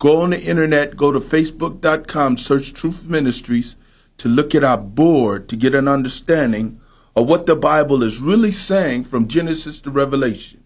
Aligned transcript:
go 0.04 0.22
on 0.22 0.32
the 0.32 0.44
internet, 0.44 0.98
go 0.98 1.14
to 1.14 1.20
facebook.com, 1.22 2.36
search 2.36 2.74
Truth 2.74 3.06
Ministries 3.06 3.78
to 4.18 4.28
look 4.28 4.53
at 4.53 4.62
our 4.62 4.78
board 4.78 5.47
to 5.47 5.56
get 5.56 5.74
an 5.74 5.88
understanding 5.88 6.81
of 7.16 7.30
what 7.30 7.46
the 7.46 7.56
Bible 7.56 8.03
is 8.03 8.19
really 8.19 8.52
saying 8.52 9.06
from 9.06 9.30
Genesis 9.30 9.80
to 9.80 9.90
Revelation. 9.90 10.62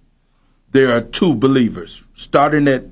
There 0.72 0.92
are 0.92 1.02
two 1.02 1.36
believers, 1.36 2.03
starting 2.16 2.68
at 2.68 2.86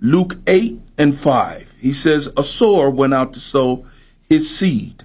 Luke 0.00 0.38
8 0.46 0.80
and 0.96 1.14
5. 1.14 1.74
He 1.78 1.92
says, 1.92 2.30
A 2.38 2.42
sower 2.42 2.88
went 2.88 3.12
out 3.12 3.34
to 3.34 3.40
sow 3.40 3.84
his 4.26 4.48
seed. 4.48 5.04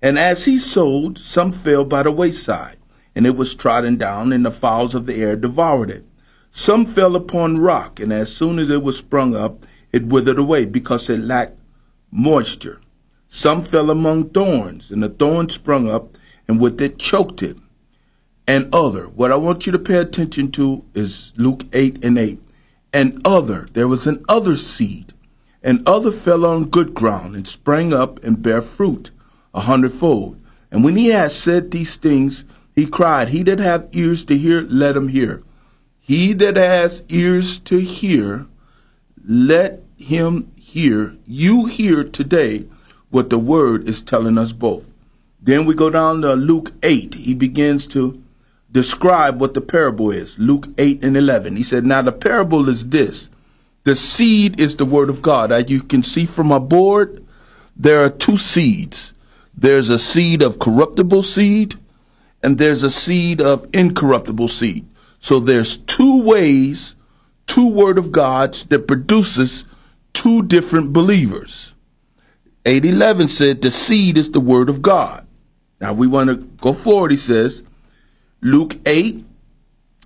And 0.00 0.16
as 0.16 0.44
he 0.44 0.60
sowed, 0.60 1.18
some 1.18 1.50
fell 1.50 1.84
by 1.84 2.04
the 2.04 2.12
wayside, 2.12 2.76
and 3.16 3.26
it 3.26 3.34
was 3.34 3.56
trodden 3.56 3.96
down, 3.96 4.32
and 4.32 4.46
the 4.46 4.52
fowls 4.52 4.94
of 4.94 5.06
the 5.06 5.16
air 5.16 5.34
devoured 5.34 5.90
it. 5.90 6.04
Some 6.52 6.86
fell 6.86 7.16
upon 7.16 7.58
rock, 7.58 7.98
and 7.98 8.12
as 8.12 8.34
soon 8.34 8.60
as 8.60 8.70
it 8.70 8.84
was 8.84 8.96
sprung 8.96 9.34
up, 9.34 9.66
it 9.92 10.06
withered 10.06 10.38
away, 10.38 10.64
because 10.64 11.08
it 11.08 11.20
lacked 11.20 11.58
moisture. 12.10 12.80
Some 13.26 13.62
fell 13.62 13.90
among 13.90 14.30
thorns, 14.30 14.90
and 14.90 15.02
the 15.02 15.08
thorns 15.08 15.54
sprung 15.54 15.88
up, 15.88 16.16
and 16.46 16.60
with 16.60 16.80
it 16.80 16.98
choked 16.98 17.42
it. 17.42 17.56
And 18.46 18.74
other, 18.74 19.04
what 19.08 19.30
I 19.30 19.36
want 19.36 19.66
you 19.66 19.72
to 19.72 19.78
pay 19.78 19.98
attention 19.98 20.50
to 20.52 20.84
is 20.94 21.34
Luke 21.36 21.64
8 21.72 22.02
and 22.04 22.18
8. 22.18 22.40
And 22.92 23.20
other, 23.26 23.66
there 23.74 23.86
was 23.86 24.06
an 24.06 24.24
other 24.28 24.56
seed, 24.56 25.12
and 25.62 25.86
other 25.86 26.10
fell 26.10 26.46
on 26.46 26.70
good 26.70 26.94
ground, 26.94 27.36
and 27.36 27.46
sprang 27.46 27.92
up 27.92 28.24
and 28.24 28.42
bare 28.42 28.62
fruit 28.62 29.10
a 29.52 29.60
hundredfold. 29.60 30.40
And 30.70 30.84
when 30.84 30.96
he 30.96 31.08
had 31.08 31.32
said 31.32 31.70
these 31.70 31.96
things, 31.96 32.44
he 32.74 32.86
cried, 32.86 33.28
He 33.28 33.42
that 33.42 33.58
hath 33.58 33.94
ears 33.94 34.24
to 34.26 34.36
hear, 34.36 34.62
let 34.62 34.96
him 34.96 35.08
hear. 35.08 35.42
He 35.98 36.32
that 36.34 36.56
has 36.56 37.02
ears 37.08 37.58
to 37.60 37.80
hear, 37.80 38.46
let 39.28 39.80
him 39.96 40.50
hear. 40.56 41.14
You 41.26 41.66
hear 41.66 42.02
today 42.02 42.66
what 43.10 43.30
the 43.30 43.38
word 43.38 43.88
is 43.88 44.02
telling 44.02 44.36
us 44.36 44.52
both. 44.52 44.90
Then 45.40 45.66
we 45.66 45.74
go 45.74 45.90
down 45.90 46.22
to 46.22 46.34
Luke 46.34 46.72
8. 46.82 47.14
He 47.14 47.34
begins 47.34 47.86
to 47.88 48.20
describe 48.72 49.40
what 49.40 49.54
the 49.54 49.60
parable 49.60 50.10
is. 50.10 50.36
Luke 50.40 50.66
8 50.76 51.04
and 51.04 51.16
11. 51.16 51.54
He 51.54 51.62
said, 51.62 51.86
Now 51.86 52.02
the 52.02 52.10
parable 52.10 52.68
is 52.68 52.88
this 52.88 53.30
the 53.84 53.94
seed 53.94 54.58
is 54.58 54.76
the 54.76 54.84
word 54.84 55.08
of 55.08 55.22
God. 55.22 55.52
As 55.52 55.70
you 55.70 55.80
can 55.80 56.02
see 56.02 56.26
from 56.26 56.50
our 56.50 56.60
board, 56.60 57.24
there 57.76 58.04
are 58.04 58.10
two 58.10 58.36
seeds 58.36 59.14
there's 59.58 59.88
a 59.90 59.98
seed 59.98 60.40
of 60.40 60.60
corruptible 60.60 61.24
seed 61.24 61.74
and 62.44 62.58
there's 62.58 62.84
a 62.84 62.90
seed 62.90 63.40
of 63.40 63.68
incorruptible 63.74 64.46
seed. 64.46 64.86
So 65.18 65.40
there's 65.40 65.78
two 65.78 66.22
ways, 66.22 66.94
two 67.58 67.68
word 67.68 67.98
of 67.98 68.12
gods 68.12 68.66
that 68.66 68.86
produces 68.86 69.64
two 70.12 70.42
different 70.42 70.92
believers. 70.92 71.74
811 72.64 73.26
said 73.26 73.62
the 73.62 73.70
seed 73.72 74.16
is 74.16 74.30
the 74.30 74.38
word 74.38 74.68
of 74.68 74.80
God. 74.80 75.26
Now 75.80 75.92
we 75.92 76.06
want 76.06 76.30
to 76.30 76.36
go 76.36 76.72
forward, 76.72 77.10
he 77.10 77.16
says, 77.16 77.64
Luke 78.40 78.76
8 78.86 79.24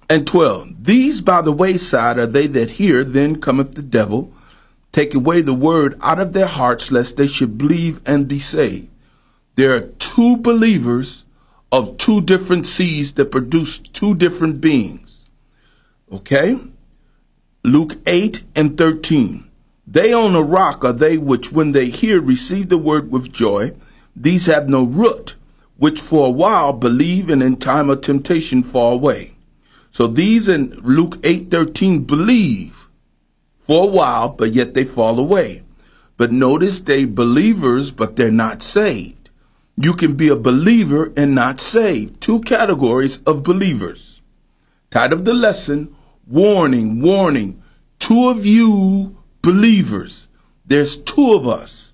and 0.09 0.27
12. 0.27 0.85
These 0.85 1.21
by 1.21 1.43
the 1.43 1.53
wayside 1.53 2.19
are 2.19 2.27
they 2.27 2.47
that 2.47 2.71
hear, 2.71 3.05
then 3.05 3.39
cometh 3.39 3.75
the 3.75 3.83
devil, 3.83 4.33
take 4.93 5.13
away 5.13 5.43
the 5.43 5.53
word 5.53 5.99
out 6.01 6.19
of 6.19 6.33
their 6.33 6.47
hearts, 6.47 6.91
lest 6.91 7.19
they 7.19 7.27
should 7.27 7.59
believe 7.59 8.01
and 8.07 8.27
be 8.27 8.39
saved 8.39 8.89
there 9.55 9.75
are 9.75 9.81
two 9.81 10.37
believers 10.37 11.25
of 11.71 11.97
two 11.97 12.21
different 12.21 12.67
seeds 12.67 13.13
that 13.15 13.31
produce 13.31 13.79
two 13.79 14.15
different 14.15 14.61
beings. 14.61 15.27
Okay? 16.11 16.59
Luke 17.65 17.95
8 18.09 18.43
and 18.57 18.77
13. 18.77 19.45
They 19.87 20.13
on 20.13 20.35
a 20.35 20.43
rock 20.43 20.85
are 20.85 20.93
they 20.93 21.17
which, 21.17 21.53
when 21.53 21.71
they 21.71 21.87
hear, 21.87 22.21
receive 22.21 22.69
the 22.69 22.79
word 22.79 23.13
with 23.13 23.33
joy. 23.33 23.73
These 24.17 24.47
have 24.47 24.69
no 24.69 24.83
root, 24.83 25.37
which 25.77 26.01
for 26.01 26.27
a 26.27 26.31
while 26.31 26.73
believe 26.73 27.31
and 27.31 27.41
in 27.41 27.55
time 27.55 27.89
of 27.89 28.01
temptation 28.01 28.65
fall 28.65 28.95
away. 28.95 29.37
So 29.91 30.09
these 30.09 30.49
in 30.49 30.71
Luke 30.83 31.19
8 31.23 31.53
13 31.53 32.03
believe 32.03 32.89
for 33.61 33.85
a 33.85 33.93
while, 33.93 34.31
but 34.31 34.55
yet 34.55 34.75
they 34.75 34.85
fall 34.85 35.21
away. 35.21 35.63
But 36.17 36.33
notice 36.33 36.81
they 36.81 37.05
believers, 37.05 37.93
but 37.93 38.17
they're 38.17 38.33
not 38.33 38.61
saved. 38.63 39.31
You 39.77 39.93
can 39.93 40.15
be 40.15 40.29
a 40.29 40.37
believer 40.37 41.13
and 41.17 41.33
not 41.33 41.61
saved. 41.61 42.21
Two 42.21 42.41
categories 42.41 43.23
of 43.23 43.45
believers. 43.45 44.21
Title 44.91 45.21
of 45.21 45.25
the 45.25 45.33
lesson, 45.33 45.95
warning, 46.27 47.01
warning. 47.01 47.63
Two 47.99 48.29
of 48.29 48.45
you 48.47 49.17
believers. 49.43 50.29
There's 50.67 50.97
two 50.97 51.33
of 51.33 51.47
us. 51.47 51.93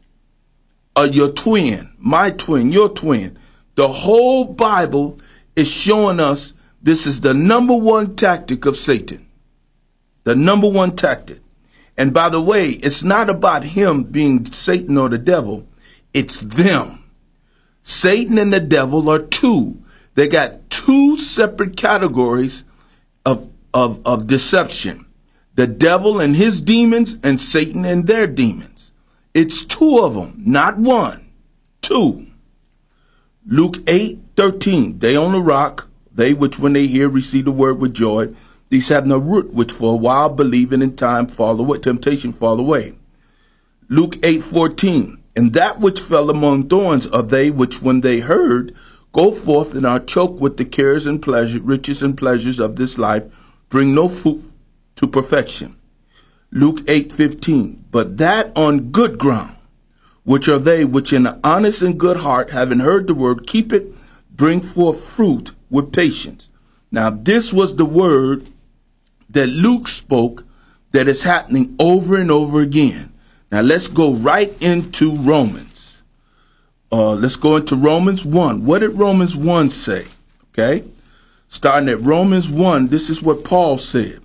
Uh, 0.96 1.08
your 1.10 1.30
twin, 1.32 1.92
my 1.98 2.30
twin, 2.30 2.72
your 2.72 2.88
twin. 2.88 3.38
The 3.76 3.88
whole 3.88 4.44
Bible 4.44 5.20
is 5.54 5.70
showing 5.70 6.18
us 6.20 6.54
this 6.82 7.06
is 7.06 7.20
the 7.20 7.34
number 7.34 7.76
one 7.76 8.16
tactic 8.16 8.66
of 8.66 8.76
Satan. 8.76 9.26
The 10.24 10.34
number 10.34 10.68
one 10.68 10.96
tactic. 10.96 11.40
And 11.96 12.14
by 12.14 12.28
the 12.28 12.40
way, 12.40 12.70
it's 12.70 13.02
not 13.02 13.30
about 13.30 13.64
him 13.64 14.04
being 14.04 14.44
Satan 14.44 14.98
or 14.98 15.08
the 15.08 15.18
devil. 15.18 15.66
It's 16.14 16.40
them. 16.40 17.04
Satan 17.82 18.38
and 18.38 18.52
the 18.52 18.60
devil 18.60 19.08
are 19.08 19.18
two. 19.18 19.80
They 20.14 20.28
got 20.28 20.68
two 20.70 21.16
separate 21.16 21.76
categories 21.76 22.64
of, 23.74 24.04
of, 24.06 24.26
deception. 24.26 25.06
The 25.54 25.66
devil 25.66 26.20
and 26.20 26.36
his 26.36 26.60
demons 26.60 27.18
and 27.22 27.40
Satan 27.40 27.84
and 27.84 28.06
their 28.06 28.26
demons. 28.26 28.92
It's 29.34 29.64
two 29.64 29.98
of 30.00 30.14
them, 30.14 30.34
not 30.38 30.78
one. 30.78 31.30
Two. 31.82 32.26
Luke 33.46 33.78
8, 33.86 34.18
13. 34.36 34.98
They 34.98 35.16
on 35.16 35.32
the 35.32 35.40
rock, 35.40 35.88
they 36.12 36.34
which 36.34 36.58
when 36.58 36.72
they 36.72 36.86
hear 36.86 37.08
receive 37.08 37.44
the 37.44 37.52
word 37.52 37.80
with 37.80 37.94
joy. 37.94 38.34
These 38.68 38.88
have 38.88 39.06
no 39.06 39.18
root, 39.18 39.52
which 39.52 39.72
for 39.72 39.94
a 39.94 39.96
while 39.96 40.28
believing 40.28 40.82
in 40.82 40.96
time 40.96 41.26
fall 41.26 41.58
away, 41.58 41.78
temptation 41.78 42.32
fall 42.32 42.60
away. 42.60 42.94
Luke 43.88 44.16
8, 44.22 44.44
14. 44.44 45.18
And 45.34 45.52
that 45.54 45.80
which 45.80 46.00
fell 46.00 46.30
among 46.30 46.68
thorns 46.68 47.06
are 47.06 47.22
they 47.22 47.48
which, 47.50 47.80
when 47.80 48.00
they 48.00 48.20
heard, 48.20 48.74
go 49.12 49.32
forth 49.32 49.74
and 49.74 49.86
are 49.86 50.00
choked 50.00 50.40
with 50.40 50.56
the 50.56 50.64
cares 50.64 51.06
and 51.06 51.22
pleasure, 51.22 51.60
riches 51.62 52.02
and 52.02 52.18
pleasures 52.18 52.58
of 52.58 52.76
this 52.76 52.98
life, 52.98 53.22
bring 53.68 53.94
no 53.94 54.08
fruit 54.08 54.42
to 54.96 55.06
perfection. 55.06 55.76
Luke 56.50 56.80
8 56.88 57.12
15. 57.12 57.84
But 57.90 58.16
that 58.18 58.56
on 58.56 58.90
good 58.90 59.18
ground, 59.18 59.56
which 60.24 60.48
are 60.48 60.58
they 60.58 60.84
which 60.84 61.12
in 61.12 61.26
an 61.26 61.40
honest 61.44 61.82
and 61.82 61.98
good 61.98 62.18
heart, 62.18 62.50
having 62.50 62.80
heard 62.80 63.06
the 63.06 63.14
word, 63.14 63.46
keep 63.46 63.72
it, 63.72 63.92
bring 64.30 64.60
forth 64.60 65.02
fruit 65.02 65.52
with 65.70 65.92
patience. 65.92 66.50
Now, 66.90 67.10
this 67.10 67.52
was 67.52 67.76
the 67.76 67.84
word 67.84 68.46
that 69.30 69.48
Luke 69.48 69.88
spoke 69.88 70.44
that 70.92 71.06
is 71.06 71.22
happening 71.22 71.76
over 71.78 72.16
and 72.16 72.30
over 72.30 72.62
again. 72.62 73.12
Now, 73.52 73.60
let's 73.60 73.88
go 73.88 74.14
right 74.14 74.50
into 74.62 75.14
Romans. 75.16 76.02
Uh, 76.90 77.12
let's 77.12 77.36
go 77.36 77.56
into 77.56 77.76
Romans 77.76 78.24
1. 78.24 78.64
What 78.64 78.78
did 78.78 78.90
Romans 78.90 79.36
1 79.36 79.70
say? 79.70 80.06
Okay. 80.52 80.84
Starting 81.48 81.88
at 81.88 82.00
Romans 82.00 82.50
1, 82.50 82.88
this 82.88 83.08
is 83.08 83.22
what 83.22 83.42
Paul 83.42 83.78
said. 83.78 84.20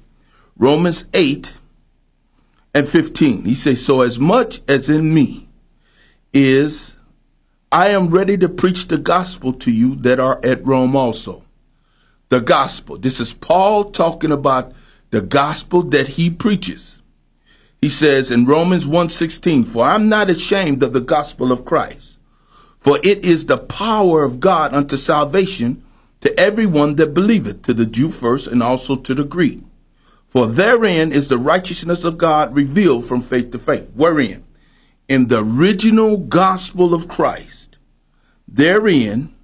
Romans 0.58 1.06
8 1.14 1.56
and 2.74 2.88
15. 2.88 3.46
He 3.46 3.56
says, 3.56 3.84
So 3.84 4.02
as 4.02 4.20
much 4.20 4.62
as 4.68 4.90
in 4.90 5.14
me 5.14 5.48
is, 6.34 6.98
I 7.72 7.88
am 7.88 8.10
ready 8.10 8.38
to 8.38 8.50
preach 8.50 8.88
the 8.88 8.98
gospel 8.98 9.54
to 9.54 9.72
you 9.72 9.96
that 9.96 10.20
are 10.20 10.40
at 10.44 10.66
Rome 10.66 10.96
also. 10.96 11.44
The 12.30 12.42
gospel. 12.42 12.98
This 12.98 13.20
is 13.20 13.34
Paul 13.34 13.86
talking 13.86 14.31
about 14.31 14.74
the 15.12 15.22
gospel 15.22 15.84
that 15.84 16.10
he 16.10 16.30
preaches. 16.30 17.02
He 17.80 17.90
says 17.90 18.31
in 18.31 18.46
Romans 18.46 18.88
1:16, 18.88 19.64
"For 19.66 19.86
I'm 19.86 20.10
not 20.10 20.30
ashamed 20.30 20.81
of 20.81 20.94
the 20.94 21.02
gospel 21.02 21.52
of 21.52 21.66
Christ, 21.66 22.18
for 22.80 22.98
it 23.04 23.24
is 23.24 23.46
the 23.46 23.58
power 23.58 24.24
of 24.24 24.40
God 24.40 24.74
unto 24.74 24.98
salvation 24.98 25.83
to 26.24 26.40
everyone 26.40 26.96
that 26.96 27.14
believeth, 27.14 27.64
to 27.64 27.74
the 27.74 27.86
Jew 27.86 28.10
first 28.10 28.48
and 28.48 28.64
also 28.64 28.96
to 28.96 29.14
the 29.14 29.25
Greek. 29.25 29.60
For 30.30 30.48
therein 30.48 31.12
is 31.12 31.28
the 31.28 31.38
righteousness 31.38 32.06
of 32.06 32.18
God 32.18 32.56
revealed 32.56 33.04
from 33.04 33.22
faith 33.22 33.52
to 33.52 33.60
faith. 33.60 33.92
Wherein? 33.94 34.46
In 35.10 35.28
the 35.28 35.44
original 35.44 36.16
gospel 36.16 36.94
of 36.94 37.10
Christ, 37.10 37.78
therein 38.48 39.36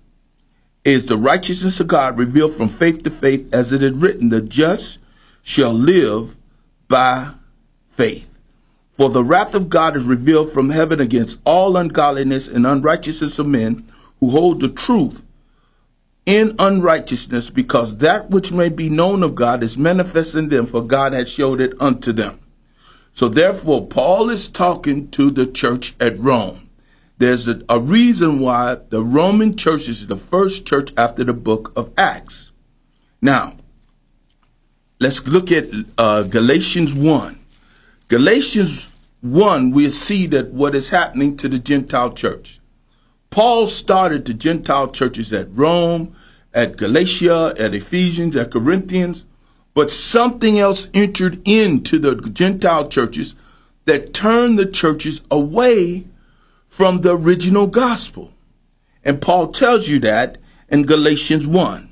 is 0.85 1.07
the 1.07 1.17
righteousness 1.17 1.81
of 1.81 1.87
God 1.87 2.17
revealed 2.17 2.53
from 2.53 2.69
faith 2.69 3.03
to 3.03 3.11
faith, 3.11 3.53
as 3.53 3.73
it 3.73 3.83
is 3.83 3.91
written, 3.91 4.29
the 4.29 4.41
just 4.41 4.99
shall 5.41 5.73
live 5.73 6.37
by 6.87 7.31
faith. 7.89 8.39
For 8.93 9.09
the 9.09 9.25
wrath 9.25 9.53
of 9.53 9.67
God 9.67 9.97
is 9.97 10.05
revealed 10.05 10.53
from 10.53 10.69
heaven 10.69 11.01
against 11.01 11.39
all 11.45 11.75
ungodliness 11.75 12.47
and 12.47 12.65
unrighteousness 12.65 13.37
of 13.37 13.47
men 13.47 13.85
who 14.21 14.29
hold 14.29 14.61
the 14.61 14.69
truth 14.69 15.23
in 16.29 16.55
unrighteousness, 16.59 17.49
because 17.49 17.97
that 17.97 18.29
which 18.29 18.51
may 18.51 18.69
be 18.69 18.87
known 18.87 19.23
of 19.23 19.33
God 19.33 19.63
is 19.63 19.79
manifest 19.79 20.35
in 20.35 20.49
them, 20.49 20.67
for 20.67 20.83
God 20.83 21.11
has 21.13 21.27
showed 21.27 21.59
it 21.59 21.73
unto 21.81 22.11
them. 22.11 22.39
So 23.13 23.29
therefore, 23.29 23.87
Paul 23.87 24.29
is 24.29 24.47
talking 24.47 25.09
to 25.09 25.31
the 25.31 25.47
church 25.47 25.95
at 25.99 26.19
Rome. 26.19 26.69
There's 27.17 27.47
a, 27.47 27.63
a 27.67 27.79
reason 27.79 28.41
why 28.41 28.77
the 28.89 29.03
Roman 29.03 29.57
church 29.57 29.89
is 29.89 30.05
the 30.05 30.17
first 30.17 30.67
church 30.67 30.93
after 30.95 31.23
the 31.23 31.33
book 31.33 31.73
of 31.75 31.91
Acts. 31.97 32.51
Now, 33.23 33.57
let's 34.99 35.27
look 35.27 35.51
at 35.51 35.65
uh, 35.97 36.23
Galatians 36.23 36.93
1. 36.93 37.39
Galatians 38.07 38.89
1, 39.21 39.71
we 39.71 39.89
see 39.89 40.27
that 40.27 40.51
what 40.51 40.75
is 40.75 40.91
happening 40.91 41.35
to 41.37 41.49
the 41.49 41.57
Gentile 41.57 42.13
church. 42.13 42.58
Paul 43.29 43.67
started 43.67 44.25
the 44.25 44.33
Gentile 44.33 44.89
churches 44.89 45.31
at 45.31 45.55
Rome, 45.55 46.13
at 46.53 46.77
Galatia, 46.77 47.53
at 47.59 47.75
Ephesians, 47.75 48.35
at 48.35 48.51
Corinthians, 48.51 49.25
but 49.73 49.91
something 49.91 50.57
else 50.57 50.89
entered 50.93 51.39
into 51.45 51.99
the 51.99 52.15
Gentile 52.15 52.87
churches 52.87 53.35
that 53.85 54.13
turned 54.13 54.57
the 54.57 54.65
churches 54.65 55.21
away 55.29 56.05
from 56.67 57.01
the 57.01 57.15
original 57.15 57.67
gospel. 57.67 58.33
And 59.05 59.21
Paul 59.21 59.51
tells 59.51 59.87
you 59.87 59.99
that 59.99 60.37
in 60.69 60.85
Galatians 60.85 61.47
1 61.47 61.85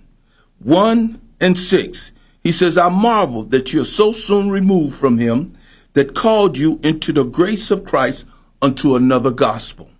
1 0.60 1.22
and 1.40 1.58
6. 1.58 2.12
He 2.44 2.52
says, 2.52 2.78
I 2.78 2.90
marvel 2.90 3.44
that 3.44 3.74
you're 3.74 3.86
so 3.86 4.12
soon 4.12 4.50
removed 4.50 4.96
from 4.96 5.20
him 5.20 5.54
that 5.94 6.16
called 6.16 6.58
you 6.58 6.80
into 6.82 7.14
the 7.14 7.24
grace 7.24 7.70
of 7.70 7.86
Christ 7.86 8.26
unto 8.62 8.96
another 8.96 9.32
gospel 9.32 9.92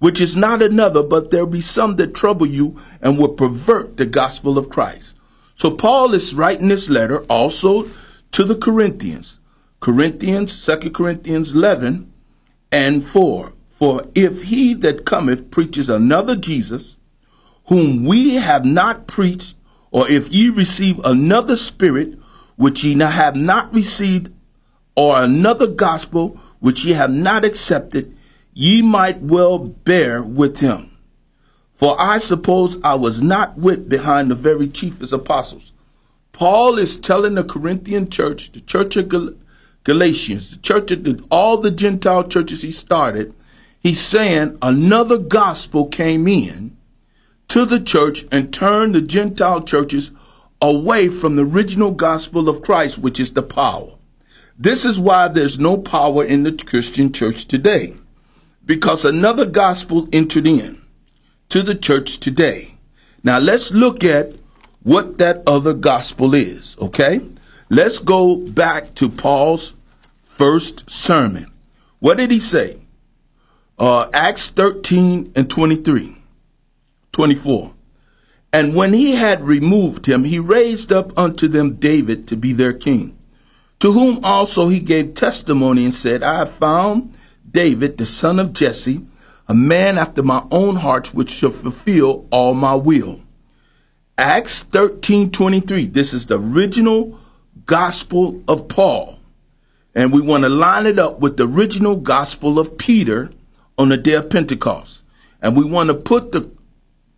which 0.00 0.20
is 0.20 0.36
not 0.36 0.62
another, 0.62 1.02
but 1.02 1.30
there 1.30 1.46
be 1.46 1.60
some 1.60 1.96
that 1.96 2.14
trouble 2.14 2.46
you 2.46 2.76
and 3.00 3.18
will 3.18 3.28
pervert 3.28 3.96
the 3.96 4.06
gospel 4.06 4.58
of 4.58 4.70
Christ. 4.70 5.14
So 5.54 5.70
Paul 5.70 6.14
is 6.14 6.34
writing 6.34 6.68
this 6.68 6.88
letter 6.90 7.22
also 7.24 7.88
to 8.32 8.44
the 8.44 8.56
Corinthians. 8.56 9.38
Corinthians, 9.78 10.66
2 10.66 10.90
Corinthians 10.90 11.54
11 11.54 12.10
and 12.72 13.04
4. 13.04 13.52
For 13.68 14.02
if 14.14 14.44
he 14.44 14.74
that 14.74 15.04
cometh 15.04 15.50
preaches 15.50 15.88
another 15.88 16.34
Jesus, 16.34 16.96
whom 17.66 18.04
we 18.04 18.34
have 18.36 18.64
not 18.64 19.06
preached, 19.06 19.56
or 19.90 20.08
if 20.08 20.32
ye 20.32 20.48
receive 20.48 20.98
another 21.04 21.56
spirit, 21.56 22.18
which 22.56 22.84
ye 22.84 22.98
have 22.98 23.36
not 23.36 23.72
received, 23.74 24.32
or 24.96 25.22
another 25.22 25.66
gospel, 25.66 26.38
which 26.60 26.84
ye 26.84 26.92
have 26.92 27.10
not 27.10 27.44
accepted, 27.44 28.14
ye 28.52 28.82
might 28.82 29.20
well 29.20 29.58
bear 29.58 30.22
with 30.22 30.58
him. 30.58 30.90
For 31.74 31.98
I 31.98 32.18
suppose 32.18 32.78
I 32.84 32.94
was 32.94 33.22
not 33.22 33.56
with 33.56 33.88
behind 33.88 34.30
the 34.30 34.34
very 34.34 34.68
chiefest 34.68 35.12
apostles. 35.12 35.72
Paul 36.32 36.78
is 36.78 36.98
telling 36.98 37.34
the 37.34 37.44
Corinthian 37.44 38.10
church, 38.10 38.52
the 38.52 38.60
church 38.60 38.96
of 38.96 39.08
Gal- 39.08 39.34
Galatians, 39.84 40.50
the 40.50 40.58
church 40.58 40.90
of 40.90 41.04
the, 41.04 41.24
all 41.30 41.56
the 41.56 41.70
Gentile 41.70 42.24
churches 42.24 42.62
he 42.62 42.70
started, 42.70 43.32
he's 43.80 44.00
saying 44.00 44.58
another 44.60 45.16
gospel 45.16 45.86
came 45.86 46.28
in 46.28 46.76
to 47.48 47.64
the 47.64 47.80
church 47.80 48.26
and 48.30 48.52
turned 48.52 48.94
the 48.94 49.00
Gentile 49.00 49.62
churches 49.62 50.12
away 50.60 51.08
from 51.08 51.36
the 51.36 51.44
original 51.46 51.90
gospel 51.90 52.48
of 52.48 52.62
Christ, 52.62 52.98
which 52.98 53.18
is 53.18 53.32
the 53.32 53.42
power. 53.42 53.94
This 54.58 54.84
is 54.84 55.00
why 55.00 55.28
there's 55.28 55.58
no 55.58 55.78
power 55.78 56.22
in 56.22 56.42
the 56.42 56.52
Christian 56.52 57.12
church 57.12 57.46
today 57.46 57.94
because 58.70 59.04
another 59.04 59.46
gospel 59.46 60.08
entered 60.12 60.46
in 60.46 60.80
to 61.48 61.60
the 61.60 61.74
church 61.74 62.18
today. 62.18 62.72
Now 63.24 63.40
let's 63.40 63.72
look 63.72 64.04
at 64.04 64.32
what 64.84 65.18
that 65.18 65.42
other 65.44 65.74
gospel 65.74 66.34
is, 66.34 66.76
okay? 66.80 67.20
Let's 67.68 67.98
go 67.98 68.36
back 68.36 68.94
to 68.94 69.08
Paul's 69.08 69.74
first 70.24 70.88
sermon. 70.88 71.50
What 71.98 72.18
did 72.18 72.30
he 72.30 72.38
say? 72.38 72.78
Uh, 73.76 74.08
Acts 74.12 74.50
13 74.50 75.32
and 75.34 75.50
23, 75.50 76.16
24. 77.10 77.74
And 78.52 78.76
when 78.76 78.92
he 78.92 79.16
had 79.16 79.42
removed 79.42 80.06
him, 80.06 80.22
he 80.22 80.38
raised 80.38 80.92
up 80.92 81.18
unto 81.18 81.48
them 81.48 81.74
David 81.74 82.28
to 82.28 82.36
be 82.36 82.52
their 82.52 82.72
king, 82.72 83.18
to 83.80 83.90
whom 83.90 84.20
also 84.22 84.68
he 84.68 84.78
gave 84.78 85.14
testimony 85.14 85.84
and 85.84 85.92
said, 85.92 86.22
I 86.22 86.38
have 86.38 86.52
found 86.52 87.14
David, 87.50 87.98
the 87.98 88.06
son 88.06 88.38
of 88.38 88.52
Jesse, 88.52 89.06
a 89.48 89.54
man 89.54 89.98
after 89.98 90.22
my 90.22 90.44
own 90.50 90.76
heart, 90.76 91.12
which 91.14 91.30
shall 91.30 91.50
fulfill 91.50 92.26
all 92.30 92.54
my 92.54 92.74
will. 92.74 93.20
Acts 94.16 94.62
13 94.64 95.30
23. 95.30 95.86
This 95.86 96.12
is 96.12 96.26
the 96.26 96.38
original 96.38 97.18
gospel 97.66 98.42
of 98.46 98.68
Paul. 98.68 99.18
And 99.94 100.12
we 100.12 100.20
want 100.20 100.44
to 100.44 100.48
line 100.48 100.86
it 100.86 100.98
up 100.98 101.20
with 101.20 101.36
the 101.36 101.48
original 101.48 101.96
gospel 101.96 102.58
of 102.58 102.78
Peter 102.78 103.30
on 103.76 103.88
the 103.88 103.96
day 103.96 104.12
of 104.12 104.30
Pentecost. 104.30 105.04
And 105.42 105.56
we 105.56 105.64
want 105.64 105.88
to 105.88 105.94
put 105.94 106.32
the 106.32 106.50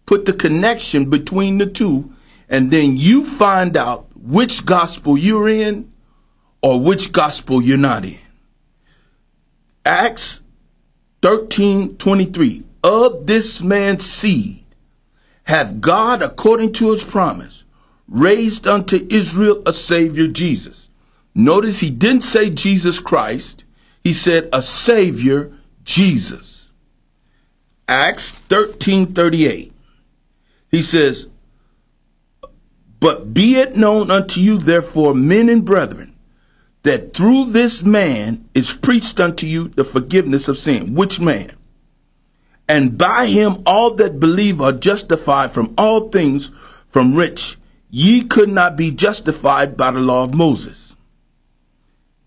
put 0.07 0.25
the 0.25 0.33
connection 0.33 1.11
between 1.11 1.59
the 1.59 1.67
two, 1.67 2.13
and 2.49 2.71
then 2.71 2.97
you 2.97 3.25
find 3.25 3.77
out 3.77 4.07
which 4.17 4.65
gospel 4.65 5.19
you're 5.19 5.49
in 5.49 5.93
or 6.63 6.81
which 6.81 7.13
gospel 7.13 7.61
you're 7.61 7.77
not 7.77 8.05
in. 8.05 8.22
Acts 9.85 10.41
13 11.23 11.97
23. 11.97 12.65
Of 12.85 13.27
this 13.27 13.63
man's 13.63 14.05
seed 14.05 14.65
hath 15.45 15.81
God, 15.81 16.23
according 16.23 16.73
to 16.75 16.91
his 16.91 17.05
promise, 17.05 17.65
raised 18.09 18.67
unto 18.67 19.07
Israel 19.11 19.63
a 19.67 19.73
Savior, 19.73 20.27
Jesus. 20.27 20.89
Notice 21.35 21.81
he 21.81 21.91
didn't 21.91 22.23
say 22.23 22.51
Jesus 22.51 22.99
Christ, 22.99 23.65
he 24.05 24.13
said 24.13 24.49
a 24.53 24.63
Savior, 24.63 25.53
Jesus. 25.85 26.73
Acts 27.89 28.31
13 28.31 29.07
38. 29.07 29.73
He 30.71 30.83
says, 30.83 31.29
But 33.01 33.35
be 33.35 33.57
it 33.57 33.77
known 33.77 34.11
unto 34.11 34.41
you, 34.41 34.59
therefore, 34.59 35.15
men 35.15 35.49
and 35.49 35.65
brethren, 35.65 36.12
that 36.83 37.15
through 37.15 37.47
this 37.47 37.83
man 37.83 38.45
is 38.55 38.73
preached 38.73 39.21
unto 39.21 39.47
you 39.47 39.69
the 39.69 39.85
forgiveness 39.85 40.49
of 40.49 40.59
sin. 40.59 40.95
Which 40.95 41.21
man? 41.21 41.51
And 42.69 42.97
by 42.97 43.27
him 43.27 43.63
all 43.67 43.95
that 43.95 44.21
believe 44.21 44.61
are 44.61 44.73
justified 44.73 45.53
from 45.53 45.75
all 45.77 46.09
things 46.09 46.51
from 46.89 47.15
which 47.15 47.57
ye 47.91 48.25
could 48.25 48.49
not 48.49 48.77
be 48.77 48.91
justified 48.91 49.77
by 49.77 49.91
the 49.91 50.01
law 50.01 50.25
of 50.25 50.35
Moses. 50.35 50.97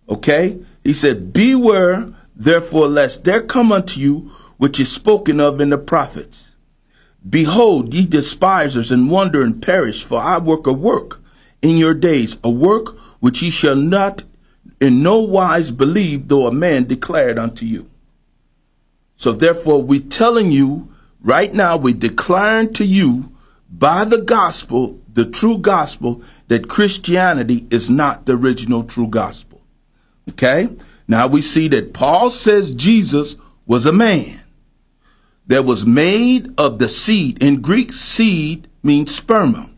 Okay? 0.07 0.59
He 0.83 0.93
said, 0.93 1.33
Beware 1.33 2.13
therefore 2.35 2.87
lest 2.87 3.23
there 3.23 3.41
come 3.41 3.71
unto 3.71 3.99
you 3.99 4.31
which 4.57 4.79
is 4.79 4.91
spoken 4.91 5.39
of 5.39 5.59
in 5.59 5.69
the 5.69 5.77
prophets. 5.77 6.55
Behold, 7.27 7.93
ye 7.93 8.05
despisers, 8.05 8.91
and 8.91 9.09
wonder 9.09 9.41
and 9.41 9.61
perish, 9.61 10.03
for 10.03 10.19
I 10.19 10.37
work 10.37 10.67
a 10.67 10.73
work 10.73 11.21
in 11.61 11.75
your 11.75 11.95
days, 11.95 12.37
a 12.43 12.49
work 12.51 12.95
which 13.19 13.41
ye 13.41 13.49
shall 13.49 13.75
not 13.75 14.23
in 14.79 15.01
no 15.03 15.19
wise 15.19 15.71
believe, 15.71 16.27
though 16.27 16.47
a 16.47 16.51
man 16.51 16.85
declared 16.85 17.37
unto 17.37 17.65
you. 17.65 17.89
So 19.15 19.31
therefore, 19.31 19.81
we 19.81 19.99
telling 19.99 20.51
you 20.51 20.89
right 21.21 21.53
now, 21.53 21.77
we 21.77 21.93
declaring 21.93 22.73
to 22.73 22.85
you 22.85 23.31
by 23.69 24.05
the 24.05 24.21
gospel, 24.21 24.99
the 25.11 25.25
true 25.25 25.57
gospel, 25.57 26.21
that 26.47 26.69
Christianity 26.69 27.65
is 27.69 27.89
not 27.89 28.25
the 28.25 28.33
original 28.33 28.83
true 28.83 29.07
gospel. 29.07 29.61
Okay? 30.29 30.69
Now 31.07 31.27
we 31.27 31.41
see 31.41 31.67
that 31.69 31.93
Paul 31.93 32.29
says 32.29 32.71
Jesus 32.71 33.35
was 33.65 33.85
a 33.85 33.93
man 33.93 34.41
that 35.47 35.63
was 35.63 35.85
made 35.85 36.53
of 36.59 36.79
the 36.79 36.87
seed. 36.87 37.41
In 37.41 37.61
Greek, 37.61 37.93
seed 37.93 38.67
means 38.83 39.19
sperma. 39.19 39.69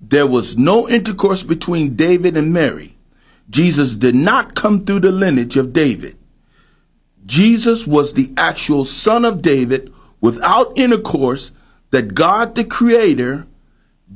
There 0.00 0.26
was 0.26 0.58
no 0.58 0.88
intercourse 0.88 1.42
between 1.42 1.94
David 1.94 2.36
and 2.36 2.52
Mary. 2.52 2.91
Jesus 3.52 3.96
did 3.96 4.14
not 4.14 4.54
come 4.54 4.84
through 4.84 5.00
the 5.00 5.12
lineage 5.12 5.58
of 5.58 5.72
David. 5.74 6.16
Jesus 7.26 7.86
was 7.86 8.14
the 8.14 8.32
actual 8.36 8.84
son 8.84 9.24
of 9.24 9.42
David 9.42 9.92
without 10.20 10.78
intercourse 10.78 11.52
that 11.90 12.14
God 12.14 12.54
the 12.54 12.64
Creator 12.64 13.46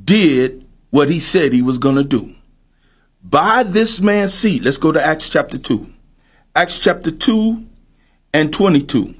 did 0.03 0.65
what 0.89 1.09
he 1.09 1.19
said 1.19 1.53
he 1.53 1.61
was 1.61 1.77
going 1.77 1.95
to 1.95 2.03
do. 2.03 2.33
By 3.23 3.63
this 3.63 4.01
man's 4.01 4.33
seed, 4.33 4.65
let's 4.65 4.77
go 4.77 4.91
to 4.91 5.05
Acts 5.05 5.29
chapter 5.29 5.57
2. 5.57 5.87
Acts 6.55 6.79
chapter 6.79 7.11
2 7.11 7.63
and 8.33 8.51
22. 8.51 9.13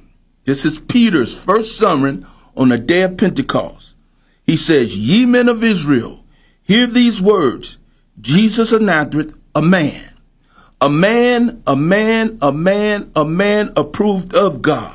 This 0.44 0.64
is 0.64 0.80
Peter's 0.80 1.38
first 1.38 1.78
sermon 1.78 2.26
on 2.56 2.70
the 2.70 2.78
day 2.78 3.02
of 3.02 3.16
Pentecost. 3.16 3.96
He 4.44 4.56
says, 4.56 4.96
Ye 4.96 5.26
men 5.26 5.48
of 5.48 5.62
Israel, 5.62 6.24
hear 6.62 6.86
these 6.86 7.22
words 7.22 7.78
Jesus 8.20 8.72
of 8.72 8.82
Nazareth, 8.82 9.34
a 9.54 9.62
man, 9.62 10.07
a 10.80 10.88
man, 10.88 11.62
a 11.66 11.74
man, 11.74 12.38
a 12.40 12.52
man, 12.52 13.10
a 13.16 13.24
man 13.24 13.72
approved 13.76 14.34
of 14.34 14.62
God 14.62 14.94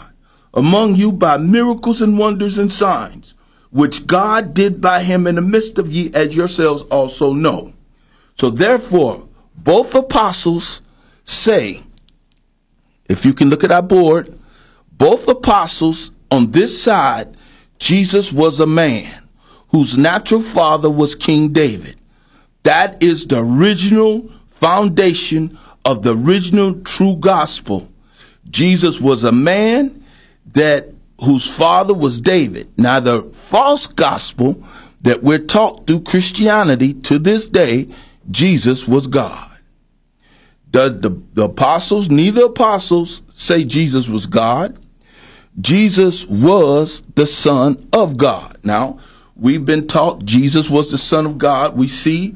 among 0.54 0.96
you 0.96 1.12
by 1.12 1.38
miracles 1.38 2.02
and 2.02 2.18
wonders 2.18 2.58
and 2.58 2.72
signs, 2.72 3.34
which 3.72 4.06
God 4.06 4.54
did 4.54 4.80
by 4.80 5.02
him 5.02 5.26
in 5.26 5.36
the 5.36 5.42
midst 5.42 5.80
of 5.80 5.92
ye, 5.92 6.12
as 6.14 6.36
yourselves 6.36 6.84
also 6.84 7.34
know. 7.34 7.74
So 8.38 8.50
therefore, 8.50 9.28
both 9.56 9.96
apostles 9.96 10.82
say, 11.24 11.82
if 13.10 13.26
you 13.26 13.34
can 13.34 13.50
look 13.50 13.64
at 13.64 13.72
our 13.72 13.82
board, 13.82 14.38
both 14.92 15.28
apostles 15.28 16.12
on 16.32 16.52
this 16.52 16.82
side, 16.82 17.36
Jesus 17.80 18.32
was 18.32 18.60
a 18.60 18.68
man 18.68 19.24
whose 19.70 19.98
natural 19.98 20.42
father 20.42 20.90
was 20.90 21.16
King 21.16 21.52
David. 21.52 22.00
That 22.62 23.02
is 23.04 23.28
the 23.28 23.40
original 23.40 24.30
foundation 24.50 25.58
of 25.86 26.04
the 26.04 26.16
original 26.16 26.76
true 26.82 27.16
gospel. 27.16 27.90
Jesus 28.50 29.00
was 29.00 29.24
a 29.24 29.32
man 29.32 30.04
that 30.54 30.90
whose 31.22 31.50
father 31.50 31.94
was 31.94 32.22
David. 32.22 32.68
Now, 32.78 33.00
the 33.00 33.22
false 33.24 33.88
gospel 33.88 34.64
that 35.02 35.22
we're 35.24 35.40
taught 35.40 35.86
through 35.88 36.02
Christianity 36.02 36.94
to 36.94 37.20
this 37.20 37.48
day, 37.48 37.88
Jesus 38.32 38.88
was 38.88 39.08
God. 39.08 39.50
The, 40.72 40.90
the, 40.90 41.22
the 41.34 41.44
apostles, 41.46 42.10
neither 42.10 42.46
apostles 42.46 43.22
say 43.34 43.64
Jesus 43.64 44.10
was 44.10 44.26
God. 44.26 44.78
Jesus 45.62 46.26
was 46.26 47.02
the 47.16 47.28
Son 47.28 47.88
of 47.94 48.18
God. 48.18 48.58
Now, 48.64 48.98
we've 49.36 49.66
been 49.66 49.88
taught 49.88 50.26
Jesus 50.26 50.70
was 50.70 50.90
the 50.90 50.98
Son 50.98 51.26
of 51.26 51.38
God. 51.38 51.78
We 51.78 51.88
see 51.88 52.36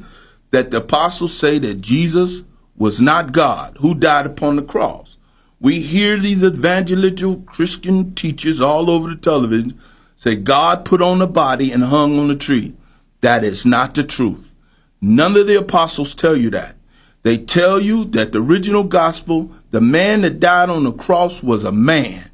that 0.50 0.70
the 0.70 0.78
apostles 0.78 1.36
say 1.36 1.58
that 1.58 1.80
Jesus 1.80 2.44
was 2.78 3.00
not 3.00 3.32
God 3.32 3.76
who 3.80 3.94
died 3.94 4.26
upon 4.26 4.56
the 4.56 4.62
cross. 4.62 5.16
We 5.60 5.80
hear 5.80 6.18
these 6.18 6.44
evangelical 6.44 7.38
Christian 7.42 8.14
teachers 8.14 8.60
all 8.60 8.88
over 8.90 9.10
the 9.10 9.16
television 9.16 9.78
say 10.14 10.36
God 10.36 10.84
put 10.84 11.02
on 11.02 11.20
a 11.20 11.26
body 11.26 11.70
and 11.72 11.84
hung 11.84 12.18
on 12.18 12.30
a 12.30 12.36
tree. 12.36 12.74
That 13.20 13.44
is 13.44 13.66
not 13.66 13.94
the 13.94 14.04
truth. 14.04 14.54
None 15.00 15.36
of 15.36 15.46
the 15.46 15.58
apostles 15.58 16.14
tell 16.14 16.36
you 16.36 16.50
that. 16.50 16.76
They 17.22 17.36
tell 17.36 17.80
you 17.80 18.04
that 18.06 18.32
the 18.32 18.40
original 18.40 18.84
gospel, 18.84 19.50
the 19.70 19.80
man 19.80 20.22
that 20.22 20.40
died 20.40 20.70
on 20.70 20.84
the 20.84 20.92
cross 20.92 21.42
was 21.42 21.64
a 21.64 21.72
man. 21.72 22.30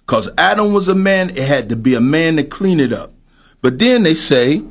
Because 0.00 0.30
Adam 0.38 0.72
was 0.72 0.88
a 0.88 0.94
man, 0.94 1.30
it 1.30 1.48
had 1.48 1.68
to 1.70 1.76
be 1.76 1.94
a 1.94 2.00
man 2.00 2.36
to 2.36 2.44
clean 2.44 2.78
it 2.78 2.92
up. 2.92 3.12
But 3.60 3.78
then 3.78 4.02
they 4.02 4.14
say 4.14 4.62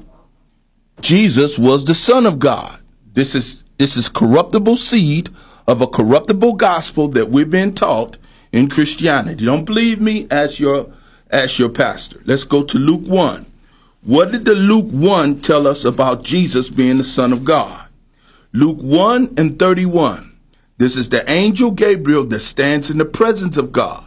Jesus 1.02 1.60
was 1.60 1.86
the 1.86 1.94
Son 1.94 2.26
of 2.26 2.40
God. 2.40 2.80
This 3.14 3.36
is 3.36 3.65
this 3.78 3.98
is 3.98 4.10
corruptible 4.10 4.78
seed 4.78 5.30
of 5.68 5.82
a 5.82 5.88
corruptible 5.88 6.54
gospel 6.54 7.08
that 7.10 7.30
we've 7.30 7.50
been 7.50 7.74
taught 7.74 8.18
in 8.52 8.70
Christianity. 8.70 9.46
Don't 9.46 9.66
believe 9.66 10.00
me? 10.00 10.28
Ask 10.32 10.60
your 10.60 10.92
ask 11.32 11.60
your 11.60 11.70
pastor. 11.70 12.22
Let's 12.26 12.44
go 12.44 12.64
to 12.64 12.78
Luke 12.78 13.08
1. 13.08 13.46
What 14.04 14.32
did 14.32 14.46
the 14.46 14.54
Luke 14.54 14.90
1 14.92 15.42
tell 15.42 15.68
us 15.68 15.84
about 15.84 16.24
Jesus 16.24 16.70
being 16.70 16.98
the 16.98 17.04
Son 17.04 17.34
of 17.34 17.44
God? 17.44 17.88
Luke 18.54 18.78
1 18.80 19.34
and 19.36 19.58
31. 19.58 20.38
This 20.78 20.96
is 20.96 21.10
the 21.10 21.30
angel 21.30 21.72
Gabriel 21.72 22.24
that 22.26 22.42
stands 22.42 22.90
in 22.90 22.98
the 22.98 23.06
presence 23.06 23.58
of 23.58 23.72
God, 23.72 24.06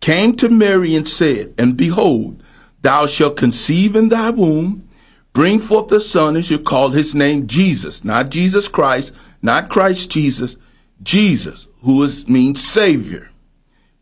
came 0.00 0.34
to 0.36 0.48
Mary 0.48 0.94
and 0.94 1.06
said, 1.06 1.54
And 1.56 1.76
behold, 1.76 2.42
thou 2.82 3.06
shalt 3.06 3.36
conceive 3.36 3.94
in 3.94 4.08
thy 4.08 4.30
womb, 4.30 4.87
bring 5.38 5.60
forth 5.60 5.92
a 5.92 6.00
son, 6.00 6.34
and 6.34 6.44
shall 6.44 6.58
call 6.58 6.88
his 6.88 7.14
name 7.14 7.46
Jesus, 7.46 8.02
not 8.02 8.28
Jesus 8.28 8.66
Christ, 8.66 9.14
not 9.40 9.68
Christ 9.68 10.10
Jesus, 10.10 10.56
Jesus, 11.00 11.68
who 11.84 12.02
is 12.02 12.28
means 12.28 12.60
Savior. 12.68 13.30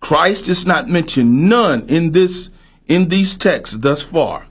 Christ 0.01 0.49
is 0.49 0.65
not 0.65 0.89
mentioned 0.89 1.47
none 1.47 1.87
in 1.91 2.13
this 2.13 2.49
in 2.87 3.11
these 3.11 3.37
texts 3.37 3.77
thus 3.77 4.01
far. 4.01 4.47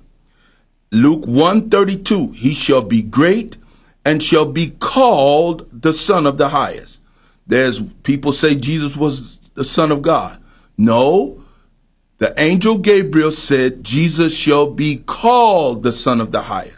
Luke 0.91 1.25
132, 1.25 2.33
he 2.33 2.53
shall 2.53 2.83
be 2.83 3.01
great 3.01 3.57
and 4.05 4.21
shall 4.21 4.45
be 4.45 4.69
called 4.77 5.67
the 5.71 5.91
Son 5.91 6.27
of 6.27 6.37
the 6.37 6.49
Highest. 6.49 7.01
There's 7.47 7.81
people 8.03 8.31
say 8.31 8.53
Jesus 8.53 8.95
was 8.95 9.39
the 9.55 9.63
Son 9.63 9.91
of 9.91 10.03
God. 10.03 10.39
No, 10.77 11.41
the 12.17 12.33
angel 12.41 12.77
Gabriel 12.77 13.31
said 13.31 13.83
Jesus 13.83 14.35
shall 14.35 14.71
be 14.71 15.03
called 15.05 15.83
the 15.83 15.91
Son 15.91 16.21
of 16.21 16.31
the 16.31 16.43
Highest. 16.43 16.74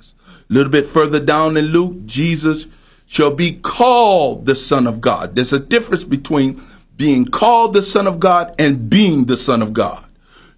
A 0.49 0.53
little 0.53 0.71
bit 0.71 0.85
further 0.85 1.19
down 1.19 1.57
in 1.57 1.65
Luke, 1.65 2.05
Jesus 2.05 2.67
shall 3.05 3.33
be 3.33 3.53
called 3.53 4.45
the 4.45 4.55
Son 4.55 4.87
of 4.87 5.01
God. 5.01 5.35
There's 5.35 5.53
a 5.53 5.59
difference 5.59 6.03
between 6.03 6.61
being 6.95 7.25
called 7.25 7.73
the 7.73 7.81
Son 7.81 8.07
of 8.07 8.19
God 8.19 8.53
and 8.57 8.89
being 8.89 9.25
the 9.25 9.37
Son 9.37 9.61
of 9.61 9.73
God. 9.73 10.05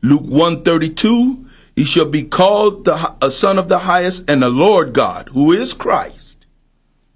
Luke 0.01 0.23
132, 0.23 1.45
he 1.75 1.83
shall 1.83 2.05
be 2.05 2.23
called 2.23 2.85
the 2.85 3.15
a 3.21 3.31
Son 3.31 3.59
of 3.59 3.69
the 3.69 3.79
highest 3.79 4.29
and 4.29 4.41
the 4.41 4.49
Lord 4.49 4.93
God, 4.93 5.29
who 5.29 5.51
is 5.51 5.73
Christ. 5.73 6.47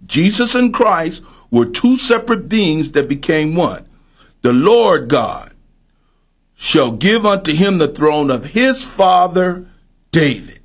Jesus 0.06 0.56
and 0.56 0.74
Christ 0.74 1.24
were 1.52 1.66
two 1.66 1.96
separate 1.98 2.50
beings 2.50 2.92
that 2.92 3.08
became 3.08 3.56
one. 3.56 3.86
The 4.42 4.54
Lord 4.54 5.08
God 5.08 5.54
shall 6.56 6.92
give 6.92 7.26
unto 7.26 7.54
him 7.54 7.78
the 7.78 7.88
throne 7.88 8.30
of 8.30 8.52
his 8.52 8.84
father 8.84 9.66
David. 10.12 10.60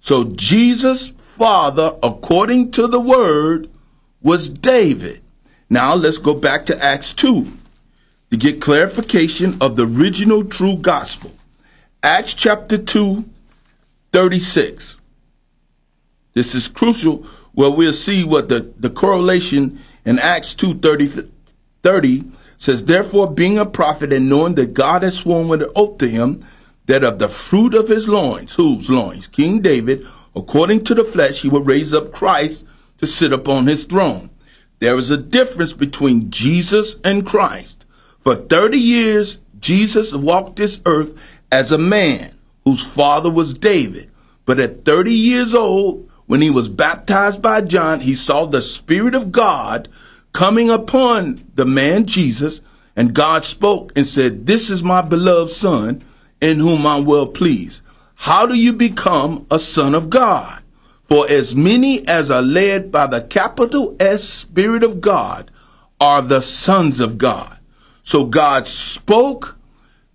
So 0.00 0.24
Jesus' 0.24 1.12
father, 1.36 1.96
according 2.02 2.70
to 2.72 2.86
the 2.86 3.00
word, 3.00 3.68
was 4.22 4.48
David. 4.48 5.20
Now 5.68 5.94
let's 5.94 6.18
go 6.18 6.34
back 6.34 6.66
to 6.66 6.84
Acts 6.84 7.12
2 7.12 7.46
to 8.30 8.36
get 8.36 8.60
clarification 8.60 9.56
of 9.60 9.76
the 9.76 9.86
original 9.86 10.44
true 10.44 10.76
gospel. 10.76 11.32
Acts 12.02 12.34
chapter 12.34 12.78
2, 12.78 13.24
36. 14.12 14.98
This 16.34 16.54
is 16.54 16.68
crucial 16.68 17.24
where 17.52 17.70
we'll 17.70 17.92
see 17.92 18.24
what 18.24 18.48
the, 18.48 18.72
the 18.78 18.90
correlation 18.90 19.80
in 20.04 20.18
Acts 20.18 20.54
2, 20.54 20.74
30, 20.74 21.28
30 21.82 22.24
says, 22.56 22.84
Therefore, 22.84 23.30
being 23.30 23.58
a 23.58 23.66
prophet 23.66 24.12
and 24.12 24.28
knowing 24.28 24.54
that 24.54 24.74
God 24.74 25.02
has 25.02 25.18
sworn 25.18 25.48
with 25.48 25.62
an 25.62 25.70
oath 25.74 25.98
to 25.98 26.08
him, 26.08 26.44
that 26.86 27.02
of 27.02 27.18
the 27.18 27.28
fruit 27.28 27.74
of 27.74 27.88
his 27.88 28.08
loins, 28.08 28.54
whose 28.54 28.90
loins? 28.90 29.26
King 29.26 29.60
David, 29.60 30.06
according 30.36 30.84
to 30.84 30.94
the 30.94 31.04
flesh, 31.04 31.42
he 31.42 31.48
will 31.48 31.62
raise 31.62 31.94
up 31.94 32.12
Christ 32.12 32.66
to 32.98 33.06
sit 33.06 33.32
upon 33.32 33.66
his 33.66 33.84
throne. 33.84 34.30
There 34.80 34.96
is 34.96 35.10
a 35.10 35.16
difference 35.16 35.72
between 35.72 36.30
Jesus 36.30 36.96
and 37.04 37.26
Christ. 37.26 37.84
For 38.22 38.34
30 38.34 38.78
years, 38.78 39.40
Jesus 39.58 40.14
walked 40.14 40.56
this 40.56 40.80
earth 40.86 41.42
as 41.50 41.70
a 41.70 41.78
man 41.78 42.34
whose 42.64 42.84
father 42.84 43.30
was 43.30 43.56
David. 43.56 44.10
But 44.46 44.58
at 44.58 44.84
30 44.84 45.12
years 45.12 45.54
old, 45.54 46.10
when 46.26 46.40
he 46.40 46.50
was 46.50 46.68
baptized 46.68 47.42
by 47.42 47.60
John, 47.60 48.00
he 48.00 48.14
saw 48.14 48.46
the 48.46 48.62
Spirit 48.62 49.14
of 49.14 49.32
God 49.32 49.88
coming 50.32 50.70
upon 50.70 51.44
the 51.54 51.64
man 51.64 52.06
Jesus, 52.06 52.60
and 52.96 53.14
God 53.14 53.44
spoke 53.44 53.92
and 53.96 54.06
said, 54.06 54.46
This 54.46 54.70
is 54.70 54.82
my 54.82 55.02
beloved 55.02 55.52
Son, 55.52 56.02
in 56.40 56.58
whom 56.58 56.86
I'm 56.86 57.04
well 57.04 57.26
pleased. 57.26 57.82
How 58.14 58.46
do 58.46 58.54
you 58.54 58.72
become 58.72 59.46
a 59.50 59.58
son 59.58 59.94
of 59.94 60.10
God? 60.10 60.62
For 61.04 61.28
as 61.28 61.54
many 61.54 62.06
as 62.08 62.30
are 62.30 62.42
led 62.42 62.90
by 62.90 63.06
the 63.06 63.20
capital 63.20 63.94
S 64.00 64.24
Spirit 64.24 64.82
of 64.82 65.00
God 65.00 65.50
are 66.00 66.22
the 66.22 66.40
sons 66.40 67.00
of 67.00 67.18
God. 67.18 67.58
So 68.02 68.24
God 68.24 68.66
spoke, 68.66 69.58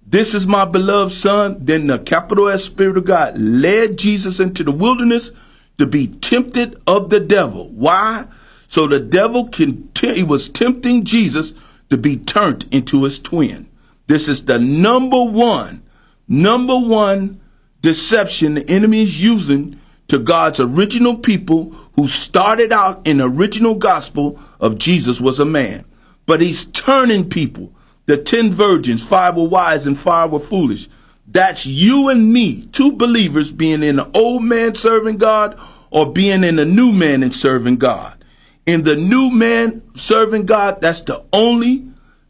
This 0.05 0.33
is 0.33 0.47
my 0.47 0.65
beloved 0.65 1.13
Son. 1.13 1.57
Then 1.59 1.87
the 1.87 1.99
capital 1.99 2.47
S 2.47 2.63
Spirit 2.63 2.97
of 2.97 3.05
God 3.05 3.37
led 3.37 3.97
Jesus 3.97 4.39
into 4.39 4.63
the 4.63 4.71
wilderness 4.71 5.31
to 5.77 5.85
be 5.85 6.07
tempted 6.07 6.81
of 6.87 7.09
the 7.09 7.19
devil. 7.19 7.69
Why? 7.69 8.25
So 8.67 8.87
the 8.87 8.99
devil 8.99 9.47
can, 9.47 9.89
he 9.99 10.23
was 10.23 10.49
tempting 10.49 11.03
Jesus 11.03 11.53
to 11.89 11.97
be 11.97 12.17
turned 12.17 12.65
into 12.71 13.03
his 13.03 13.19
twin. 13.19 13.69
This 14.07 14.27
is 14.27 14.45
the 14.45 14.59
number 14.59 15.23
one, 15.23 15.83
number 16.27 16.77
one 16.77 17.39
deception 17.81 18.55
the 18.55 18.69
enemy 18.69 19.03
is 19.03 19.21
using 19.21 19.79
to 20.07 20.19
God's 20.19 20.59
original 20.59 21.17
people 21.17 21.71
who 21.95 22.07
started 22.07 22.73
out 22.73 23.07
in 23.07 23.17
the 23.17 23.29
original 23.29 23.75
gospel 23.75 24.39
of 24.59 24.77
Jesus 24.77 25.21
was 25.21 25.39
a 25.39 25.45
man. 25.45 25.85
But 26.25 26.41
he's 26.41 26.65
turning 26.65 27.29
people. 27.29 27.71
The 28.07 28.17
ten 28.17 28.51
virgins, 28.51 29.07
five 29.07 29.35
were 29.35 29.47
wise 29.47 29.85
and 29.85 29.97
five 29.97 30.31
were 30.31 30.39
foolish. 30.39 30.89
That's 31.27 31.65
you 31.65 32.09
and 32.09 32.33
me, 32.33 32.65
two 32.67 32.93
believers 32.93 33.51
being 33.51 33.83
in 33.83 33.97
the 33.97 34.09
old 34.17 34.43
man 34.43 34.73
serving 34.73 35.17
God 35.17 35.59
or 35.91 36.11
being 36.11 36.43
in 36.43 36.55
the 36.55 36.65
new 36.65 36.91
man 36.91 37.21
and 37.21 37.33
serving 37.33 37.77
God. 37.77 38.23
In 38.65 38.83
the 38.83 38.95
new 38.95 39.29
man 39.29 39.83
serving 39.95 40.47
God, 40.47 40.81
that's 40.81 41.03
the 41.03 41.23
only 41.31 41.87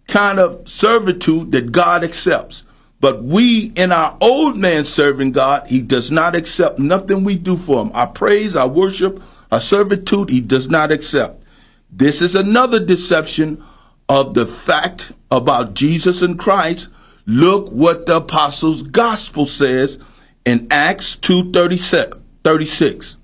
kind 0.08 0.40
of 0.40 0.68
servitude 0.68 1.54
that 1.54 1.72
God 1.72 2.04
accepts. 2.04 2.64
But 3.02 3.24
we, 3.24 3.72
in 3.76 3.92
our 3.92 4.18
old 4.20 4.58
man 4.58 4.84
serving 4.86 5.32
God, 5.32 5.68
he 5.68 5.82
does 5.82 6.12
not 6.12 6.36
accept 6.36 6.80
nothing 6.80 7.24
we 7.24 7.38
do 7.38 7.56
for 7.56 7.82
him. 7.82 7.92
Our 7.94 8.08
praise, 8.08 8.56
our 8.56 8.68
worship, 8.68 9.22
our 9.52 9.62
servitude, 9.62 10.30
he 10.30 10.42
does 10.42 10.70
not 10.70 10.92
accept. 10.92 11.44
This 11.92 12.22
is 12.22 12.36
another 12.36 12.84
deception 12.84 13.64
of 14.10 14.34
the 14.34 14.46
fact 14.46 15.14
about 15.32 15.76
Jesus 15.76 16.22
and 16.22 16.38
Christ. 16.38 16.90
Look 17.26 17.70
what 17.70 18.06
the 18.06 18.18
apostles' 18.18 18.84
gospel 18.84 19.46
says 19.46 20.00
in 20.46 20.68
Acts 20.70 21.16
2 21.16 21.52
36. 21.52 23.18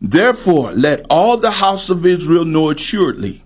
Therefore, 0.00 0.72
let 0.72 1.06
all 1.08 1.36
the 1.38 1.50
house 1.50 1.88
of 1.88 2.04
Israel 2.04 2.44
know 2.44 2.70
assuredly 2.70 3.42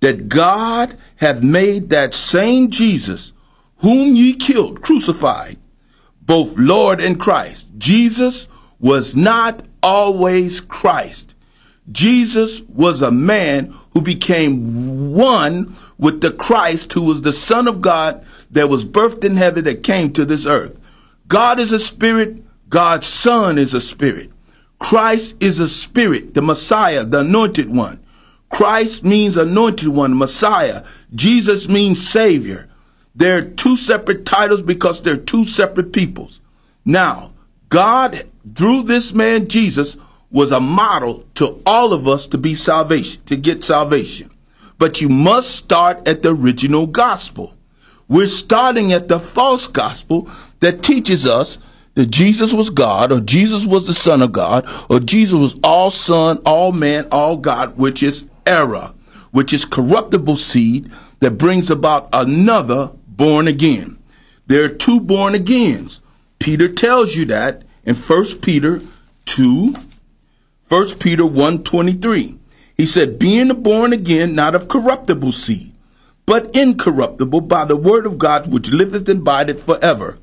that 0.00 0.28
God 0.28 0.96
hath 1.16 1.42
made 1.42 1.90
that 1.90 2.14
same 2.14 2.70
Jesus 2.70 3.32
whom 3.80 4.14
ye 4.14 4.34
killed, 4.34 4.82
crucified, 4.82 5.56
both 6.22 6.58
Lord 6.58 7.00
and 7.00 7.18
Christ. 7.18 7.68
Jesus 7.78 8.48
was 8.78 9.16
not 9.16 9.62
always 9.82 10.60
Christ. 10.60 11.34
Jesus 11.90 12.60
was 12.62 13.02
a 13.02 13.10
man 13.10 13.74
who 13.92 14.00
became 14.00 15.12
one 15.12 15.74
with 15.98 16.20
the 16.20 16.30
Christ 16.30 16.92
who 16.92 17.04
was 17.04 17.22
the 17.22 17.32
Son 17.32 17.66
of 17.66 17.80
God 17.80 18.24
that 18.50 18.68
was 18.68 18.84
birthed 18.84 19.24
in 19.24 19.36
heaven 19.36 19.64
that 19.64 19.82
came 19.82 20.12
to 20.12 20.24
this 20.24 20.46
earth. 20.46 20.78
God 21.26 21.58
is 21.58 21.72
a 21.72 21.78
spirit. 21.78 22.42
God's 22.68 23.06
Son 23.06 23.58
is 23.58 23.74
a 23.74 23.80
spirit. 23.80 24.30
Christ 24.78 25.36
is 25.40 25.58
a 25.58 25.68
spirit, 25.68 26.34
the 26.34 26.42
Messiah, 26.42 27.04
the 27.04 27.20
anointed 27.20 27.74
one. 27.74 28.00
Christ 28.48 29.04
means 29.04 29.36
anointed 29.36 29.88
one, 29.88 30.16
Messiah. 30.16 30.84
Jesus 31.14 31.68
means 31.68 32.06
Savior. 32.06 32.69
They're 33.14 33.44
two 33.44 33.76
separate 33.76 34.24
titles 34.24 34.62
because 34.62 35.02
they're 35.02 35.16
two 35.16 35.44
separate 35.44 35.92
peoples. 35.92 36.40
Now, 36.84 37.32
God, 37.68 38.24
through 38.54 38.84
this 38.84 39.12
man 39.12 39.48
Jesus, 39.48 39.96
was 40.30 40.52
a 40.52 40.60
model 40.60 41.24
to 41.34 41.60
all 41.66 41.92
of 41.92 42.06
us 42.06 42.26
to 42.28 42.38
be 42.38 42.54
salvation, 42.54 43.22
to 43.24 43.36
get 43.36 43.64
salvation. 43.64 44.30
But 44.78 45.00
you 45.00 45.08
must 45.08 45.54
start 45.56 46.06
at 46.06 46.22
the 46.22 46.34
original 46.34 46.86
gospel. 46.86 47.54
We're 48.08 48.26
starting 48.26 48.92
at 48.92 49.08
the 49.08 49.20
false 49.20 49.68
gospel 49.68 50.28
that 50.60 50.82
teaches 50.82 51.26
us 51.26 51.58
that 51.94 52.10
Jesus 52.10 52.52
was 52.52 52.70
God, 52.70 53.12
or 53.12 53.20
Jesus 53.20 53.66
was 53.66 53.86
the 53.86 53.92
Son 53.92 54.22
of 54.22 54.32
God, 54.32 54.66
or 54.88 55.00
Jesus 55.00 55.34
was 55.34 55.56
all 55.62 55.90
Son, 55.90 56.38
all 56.46 56.72
man, 56.72 57.06
all 57.10 57.36
God, 57.36 57.76
which 57.76 58.02
is 58.02 58.28
error, 58.46 58.94
which 59.32 59.52
is 59.52 59.64
corruptible 59.64 60.36
seed 60.36 60.90
that 61.18 61.32
brings 61.32 61.70
about 61.70 62.08
another 62.12 62.92
born 63.20 63.46
again. 63.46 63.98
There 64.46 64.64
are 64.64 64.70
two 64.70 64.98
born 64.98 65.34
agains. 65.34 66.00
Peter 66.38 66.72
tells 66.72 67.14
you 67.16 67.26
that 67.26 67.64
in 67.84 67.94
1 67.94 68.24
Peter 68.40 68.80
2, 69.26 69.74
1 70.68 70.98
Peter 70.98 71.24
1.23. 71.24 72.38
He 72.78 72.86
said, 72.86 73.18
being 73.18 73.62
born 73.62 73.92
again, 73.92 74.34
not 74.34 74.54
of 74.54 74.68
corruptible 74.68 75.32
seed, 75.32 75.74
but 76.24 76.56
incorruptible 76.56 77.42
by 77.42 77.66
the 77.66 77.76
word 77.76 78.06
of 78.06 78.16
God 78.16 78.50
which 78.50 78.70
liveth 78.70 79.06
and 79.06 79.20
abideth 79.20 79.64
forever. 79.64 80.18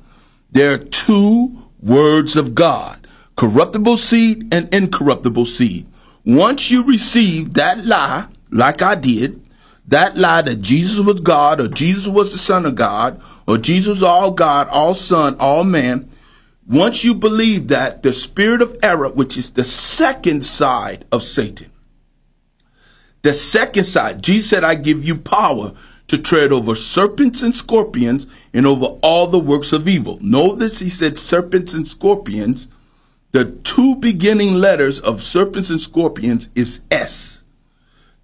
There 0.50 0.72
are 0.74 0.78
two 0.78 1.56
words 1.80 2.34
of 2.34 2.56
God, 2.56 3.06
corruptible 3.36 3.96
seed 3.96 4.52
and 4.52 4.74
incorruptible 4.74 5.44
seed. 5.44 5.86
Once 6.24 6.68
you 6.72 6.82
receive 6.82 7.54
that 7.54 7.86
lie, 7.86 8.26
like 8.50 8.82
I 8.82 8.96
did, 8.96 9.40
that 9.88 10.16
lie 10.16 10.42
that 10.42 10.60
Jesus 10.60 11.04
was 11.04 11.20
God 11.20 11.60
or 11.60 11.68
Jesus 11.68 12.06
was 12.06 12.32
the 12.32 12.38
Son 12.38 12.66
of 12.66 12.74
God 12.74 13.20
or 13.46 13.58
Jesus 13.58 14.02
all 14.02 14.30
God, 14.30 14.68
all 14.68 14.94
Son, 14.94 15.36
all 15.40 15.64
man, 15.64 16.10
once 16.68 17.02
you 17.02 17.14
believe 17.14 17.68
that, 17.68 18.02
the 18.02 18.12
spirit 18.12 18.60
of 18.60 18.76
error, 18.82 19.08
which 19.08 19.38
is 19.38 19.52
the 19.52 19.64
second 19.64 20.44
side 20.44 21.06
of 21.10 21.22
Satan, 21.22 21.72
the 23.22 23.32
second 23.32 23.84
side, 23.84 24.22
Jesus 24.22 24.50
said, 24.50 24.64
I 24.64 24.74
give 24.74 25.02
you 25.02 25.16
power 25.16 25.72
to 26.08 26.18
tread 26.18 26.52
over 26.52 26.74
serpents 26.74 27.42
and 27.42 27.54
scorpions 27.54 28.26
and 28.52 28.66
over 28.66 28.86
all 29.02 29.26
the 29.26 29.38
works 29.38 29.72
of 29.72 29.88
evil. 29.88 30.18
Notice 30.20 30.78
he 30.80 30.88
said 30.88 31.18
serpents 31.18 31.72
and 31.74 31.88
scorpions. 31.88 32.68
The 33.32 33.46
two 33.62 33.96
beginning 33.96 34.54
letters 34.54 35.00
of 35.00 35.22
serpents 35.22 35.70
and 35.70 35.80
scorpions 35.80 36.48
is 36.54 36.80
S. 36.90 37.37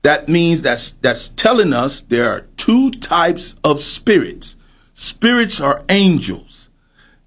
That 0.04 0.28
means 0.28 0.60
that's, 0.60 0.92
that's 0.92 1.30
telling 1.30 1.72
us 1.72 2.02
there 2.02 2.30
are 2.30 2.42
two 2.58 2.90
types 2.90 3.56
of 3.64 3.80
spirits. 3.80 4.54
Spirits 4.92 5.62
are 5.62 5.82
angels. 5.88 6.68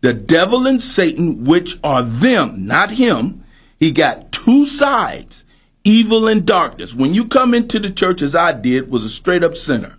The 0.02 0.14
devil 0.14 0.68
and 0.68 0.80
Satan, 0.80 1.44
which 1.44 1.80
are 1.84 2.04
them, 2.04 2.68
not 2.68 2.92
him. 2.92 3.44
He 3.80 3.92
got 3.92 4.32
two 4.32 4.68
sides, 4.68 5.44
evil 5.84 6.28
and 6.28 6.46
darkness. 6.46 6.94
When 6.94 7.16
you 7.16 7.26
come 7.26 7.56
into 7.56 7.80
the 7.80 7.90
church 7.90 8.22
as 8.22 8.36
I 8.36 8.54
did, 8.54 8.92
was 8.92 9.04
a 9.04 9.10
straight 9.10 9.44
up 9.44 9.56
sinner. 9.56 9.98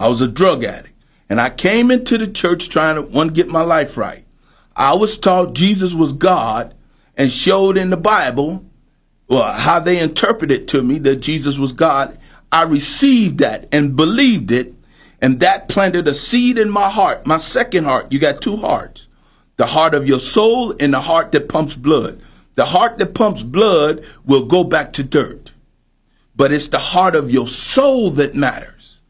I 0.00 0.08
was 0.08 0.20
a 0.20 0.26
drug 0.26 0.64
addict. 0.64 0.96
And 1.28 1.40
I 1.40 1.50
came 1.50 1.92
into 1.92 2.18
the 2.18 2.26
church 2.26 2.68
trying 2.68 2.96
to 2.96 3.02
one 3.02 3.28
get 3.28 3.46
my 3.46 3.62
life 3.62 3.96
right. 3.96 4.24
I 4.74 4.96
was 4.96 5.18
taught 5.18 5.54
Jesus 5.54 5.94
was 5.94 6.12
God 6.12 6.74
and 7.16 7.30
showed 7.30 7.78
in 7.78 7.90
the 7.90 7.96
Bible 7.96 8.64
well, 9.28 9.52
how 9.52 9.80
they 9.80 9.98
interpreted 9.98 10.68
to 10.68 10.82
me 10.82 10.98
that 11.00 11.16
Jesus 11.16 11.58
was 11.58 11.72
God, 11.72 12.18
I 12.50 12.64
received 12.64 13.38
that 13.38 13.68
and 13.72 13.96
believed 13.96 14.50
it. 14.50 14.74
And 15.20 15.40
that 15.40 15.68
planted 15.68 16.08
a 16.08 16.14
seed 16.14 16.58
in 16.58 16.68
my 16.68 16.90
heart, 16.90 17.26
my 17.26 17.36
second 17.36 17.84
heart. 17.84 18.12
You 18.12 18.18
got 18.18 18.42
two 18.42 18.56
hearts 18.56 19.08
the 19.56 19.66
heart 19.66 19.94
of 19.94 20.08
your 20.08 20.18
soul 20.18 20.74
and 20.80 20.92
the 20.92 21.00
heart 21.00 21.30
that 21.32 21.48
pumps 21.48 21.76
blood. 21.76 22.20
The 22.56 22.64
heart 22.64 22.98
that 22.98 23.14
pumps 23.14 23.42
blood 23.42 24.04
will 24.24 24.46
go 24.46 24.64
back 24.64 24.92
to 24.94 25.02
dirt, 25.02 25.52
but 26.34 26.52
it's 26.52 26.68
the 26.68 26.78
heart 26.78 27.14
of 27.14 27.30
your 27.30 27.46
soul 27.46 28.10
that 28.10 28.34
matters. 28.34 29.00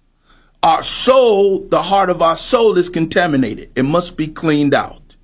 Our 0.62 0.82
soul, 0.82 1.60
the 1.60 1.82
heart 1.82 2.10
of 2.10 2.22
our 2.22 2.36
soul 2.36 2.78
is 2.78 2.88
contaminated. 2.88 3.70
It 3.74 3.84
must 3.84 4.16
be 4.16 4.28
cleaned 4.28 4.74
out. 4.74 5.16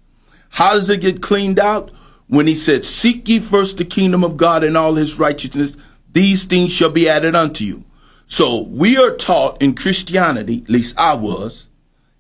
How 0.51 0.73
does 0.73 0.89
it 0.89 1.01
get 1.01 1.23
cleaned 1.23 1.61
out? 1.61 1.93
When 2.29 2.47
he 2.47 2.55
said, 2.55 2.85
Seek 2.85 3.29
ye 3.29 3.41
first 3.41 3.79
the 3.79 3.85
kingdom 3.85 4.23
of 4.23 4.37
God 4.37 4.63
and 4.63 4.77
all 4.77 4.95
his 4.95 5.19
righteousness, 5.19 5.77
these 6.13 6.45
things 6.45 6.73
shall 6.73 6.91
be 6.91 7.09
added 7.09 7.35
unto 7.35 7.65
you. 7.65 7.85
So 8.27 8.67
we 8.69 8.97
are 8.97 9.17
taught 9.17 9.61
in 9.63 9.75
Christianity, 9.75 10.63
at 10.63 10.69
least 10.69 10.99
I 10.99 11.15
was, 11.15 11.67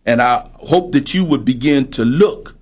and 0.07 0.23
I 0.23 0.49
hope 0.55 0.92
that 0.92 1.12
you 1.12 1.25
would 1.25 1.44
begin 1.44 1.90
to 1.92 2.05
look 2.05 2.55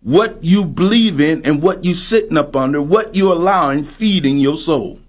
what 0.00 0.44
you 0.44 0.64
believe 0.64 1.20
in 1.20 1.44
and 1.44 1.62
what 1.62 1.84
you're 1.84 1.94
sitting 1.94 2.36
up 2.36 2.54
under, 2.54 2.80
what 2.80 3.14
you're 3.14 3.32
allowing 3.32 3.82
feeding 3.82 4.38
your 4.38 4.56
soul. 4.56 5.00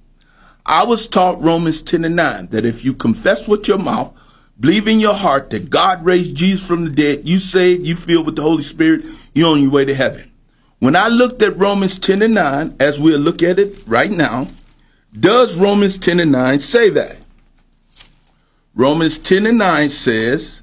I 0.66 0.86
was 0.86 1.08
taught 1.08 1.44
Romans 1.44 1.82
10 1.84 2.06
and 2.06 2.16
9 2.16 2.48
that 2.48 2.66
if 2.66 2.84
you 2.84 2.94
confess 2.94 3.48
with 3.48 3.68
your 3.68 3.78
mouth, 3.78 4.18
believe 4.60 4.88
in 4.88 5.00
your 5.00 5.14
heart 5.14 5.52
that 5.52 5.70
God 5.70 6.04
raised 6.04 6.36
Jesus 6.36 6.66
from 6.66 6.86
the 6.86 6.90
dead, 6.90 7.28
you 7.28 7.38
saved, 7.38 7.86
you 7.86 7.96
filled 7.96 8.26
with 8.26 8.38
the 8.38 8.42
Holy 8.42 8.64
Spirit, 8.64 9.06
you're 9.34 9.52
on 9.52 9.62
your 9.62 9.72
way 9.72 9.86
to 9.86 9.94
heaven. 9.94 10.32
When 10.80 10.96
I 10.96 11.08
looked 11.08 11.42
at 11.42 11.58
Romans 11.58 11.98
10 12.00 12.22
and 12.22 12.34
9, 12.34 12.76
as 12.80 13.00
we'll 13.00 13.20
look 13.20 13.42
at 13.42 13.60
it 13.60 13.84
right 13.88 14.12
now, 14.12 14.48
does 15.18 15.56
Romans 15.56 15.98
10 15.98 16.20
and 16.20 16.32
9 16.32 16.60
say 16.60 16.90
that? 16.90 17.18
Romans 18.74 19.18
10 19.18 19.46
and 19.46 19.58
9 19.58 19.90
says 19.90 20.62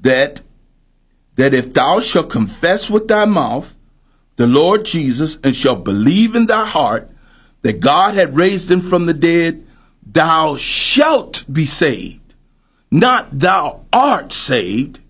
that 0.00 0.42
that 1.36 1.54
if 1.54 1.72
thou 1.72 2.00
shalt 2.00 2.28
confess 2.28 2.90
with 2.90 3.08
thy 3.08 3.24
mouth 3.24 3.74
the 4.36 4.46
Lord 4.46 4.84
Jesus 4.84 5.38
and 5.42 5.56
shalt 5.56 5.84
believe 5.84 6.34
in 6.34 6.46
thy 6.46 6.66
heart 6.66 7.08
that 7.62 7.80
God 7.80 8.14
had 8.14 8.36
raised 8.36 8.70
him 8.70 8.82
from 8.82 9.06
the 9.06 9.14
dead, 9.14 9.66
thou 10.04 10.56
shalt 10.56 11.46
be 11.50 11.64
saved. 11.64 12.34
Not 12.90 13.38
thou 13.38 13.86
art 13.92 14.32
saved, 14.32 15.00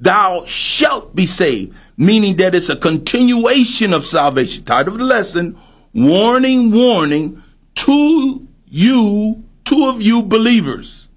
thou 0.00 0.44
shalt 0.46 1.14
be 1.14 1.26
saved, 1.26 1.76
meaning 1.96 2.36
that 2.36 2.54
it's 2.54 2.68
a 2.68 2.76
continuation 2.76 3.92
of 3.92 4.04
salvation. 4.04 4.64
Title 4.64 4.94
of 4.94 4.98
the 4.98 5.04
lesson, 5.04 5.56
warning, 5.92 6.70
warning 6.70 7.42
to 7.74 8.46
you, 8.66 9.44
two 9.64 9.86
of 9.86 10.00
you 10.02 10.22
believers. 10.22 11.08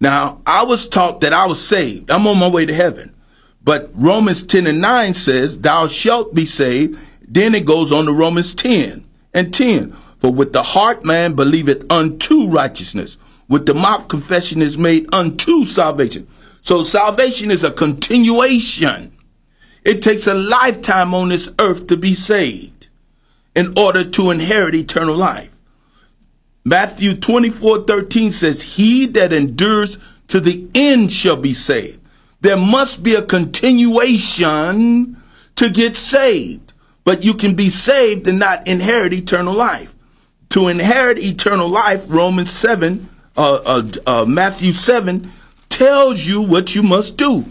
Now, 0.00 0.40
I 0.46 0.64
was 0.64 0.88
taught 0.88 1.20
that 1.22 1.32
I 1.32 1.46
was 1.46 1.66
saved. 1.66 2.10
I'm 2.10 2.26
on 2.26 2.38
my 2.38 2.48
way 2.48 2.66
to 2.66 2.74
heaven. 2.74 3.14
But 3.62 3.90
Romans 3.94 4.44
10 4.44 4.66
and 4.66 4.80
9 4.80 5.14
says, 5.14 5.58
Thou 5.58 5.88
shalt 5.88 6.34
be 6.34 6.46
saved. 6.46 6.98
Then 7.26 7.54
it 7.54 7.66
goes 7.66 7.92
on 7.92 8.06
to 8.06 8.12
Romans 8.12 8.54
10 8.54 9.04
and 9.34 9.52
10. 9.52 9.92
For 10.20 10.32
with 10.32 10.52
the 10.52 10.62
heart 10.62 11.04
man 11.04 11.34
believeth 11.34 11.90
unto 11.92 12.48
righteousness, 12.48 13.18
with 13.48 13.66
the 13.66 13.74
mouth 13.74 14.08
confession 14.08 14.62
is 14.62 14.78
made 14.78 15.12
unto 15.14 15.64
salvation. 15.64 16.26
So 16.68 16.82
salvation 16.82 17.50
is 17.50 17.64
a 17.64 17.70
continuation. 17.70 19.12
It 19.84 20.02
takes 20.02 20.26
a 20.26 20.34
lifetime 20.34 21.14
on 21.14 21.30
this 21.30 21.50
earth 21.58 21.86
to 21.86 21.96
be 21.96 22.12
saved 22.12 22.88
in 23.56 23.72
order 23.78 24.04
to 24.04 24.30
inherit 24.30 24.74
eternal 24.74 25.16
life. 25.16 25.50
Matthew 26.66 27.14
24 27.14 27.84
13 27.84 28.30
says, 28.32 28.76
He 28.76 29.06
that 29.06 29.32
endures 29.32 29.98
to 30.28 30.40
the 30.40 30.68
end 30.74 31.10
shall 31.10 31.36
be 31.36 31.54
saved 31.54 31.98
there 32.40 32.56
must 32.56 33.02
be 33.02 33.14
a 33.14 33.22
continuation 33.22 35.16
to 35.56 35.70
get 35.70 35.96
saved. 35.96 36.72
But 37.04 37.24
you 37.24 37.34
can 37.34 37.54
be 37.56 37.68
saved 37.70 38.28
and 38.28 38.38
not 38.38 38.68
inherit 38.68 39.12
eternal 39.12 39.54
life. 39.54 39.94
To 40.50 40.68
inherit 40.68 41.18
eternal 41.18 41.68
life, 41.68 42.04
Romans 42.08 42.50
7, 42.50 43.08
uh, 43.36 43.60
uh, 43.64 43.82
uh, 44.06 44.24
Matthew 44.26 44.72
7 44.72 45.30
tells 45.78 46.26
you 46.26 46.40
what 46.40 46.74
you 46.74 46.82
must 46.82 47.16
do. 47.16 47.44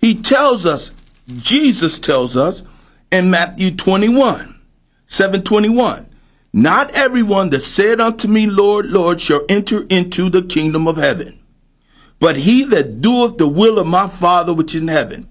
He 0.00 0.14
tells 0.14 0.66
us, 0.66 0.92
Jesus 1.28 1.98
tells 1.98 2.36
us 2.36 2.62
in 3.10 3.30
Matthew 3.30 3.70
21, 3.74 4.60
721, 5.06 6.08
not 6.52 6.90
everyone 6.90 7.50
that 7.50 7.60
said 7.60 8.00
unto 8.00 8.28
me, 8.28 8.46
Lord, 8.46 8.86
Lord, 8.86 9.20
shall 9.20 9.42
enter 9.48 9.86
into 9.88 10.28
the 10.28 10.42
kingdom 10.42 10.86
of 10.88 10.96
heaven 10.96 11.38
but 12.22 12.36
he 12.36 12.62
that 12.66 13.00
doeth 13.00 13.36
the 13.36 13.48
will 13.48 13.80
of 13.80 13.86
my 13.88 14.06
Father 14.06 14.54
which 14.54 14.76
is 14.76 14.82
in 14.82 14.86
heaven. 14.86 15.28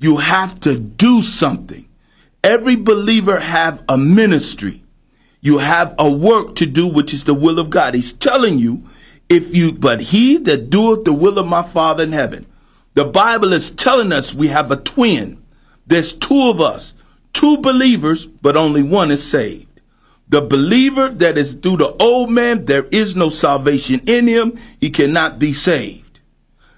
You 0.00 0.16
have 0.16 0.58
to 0.62 0.76
do 0.76 1.22
something. 1.22 1.88
Every 2.42 2.74
believer 2.74 3.38
have 3.38 3.84
a 3.88 3.96
ministry. 3.96 4.82
You 5.42 5.58
have 5.58 5.94
a 5.96 6.12
work 6.12 6.56
to 6.56 6.66
do, 6.66 6.88
which 6.88 7.14
is 7.14 7.22
the 7.22 7.34
will 7.34 7.60
of 7.60 7.70
God. 7.70 7.94
He's 7.94 8.12
telling 8.12 8.58
you, 8.58 8.82
if 9.28 9.54
you, 9.54 9.72
but 9.72 10.00
he 10.00 10.36
that 10.38 10.70
doeth 10.70 11.04
the 11.04 11.12
will 11.12 11.38
of 11.38 11.46
my 11.46 11.62
Father 11.62 12.04
in 12.04 12.12
heaven. 12.12 12.46
The 12.94 13.04
Bible 13.04 13.52
is 13.52 13.70
telling 13.70 14.12
us 14.12 14.34
we 14.34 14.48
have 14.48 14.70
a 14.70 14.76
twin. 14.76 15.42
There's 15.86 16.14
two 16.14 16.48
of 16.48 16.60
us, 16.60 16.94
two 17.32 17.58
believers, 17.58 18.24
but 18.24 18.56
only 18.56 18.82
one 18.82 19.10
is 19.10 19.28
saved. 19.28 19.80
The 20.28 20.40
believer 20.40 21.10
that 21.10 21.36
is 21.36 21.54
through 21.54 21.78
the 21.78 21.94
old 22.02 22.30
man, 22.30 22.64
there 22.64 22.84
is 22.84 23.14
no 23.14 23.28
salvation 23.28 24.00
in 24.06 24.26
him. 24.26 24.58
He 24.80 24.90
cannot 24.90 25.38
be 25.38 25.52
saved. 25.52 26.20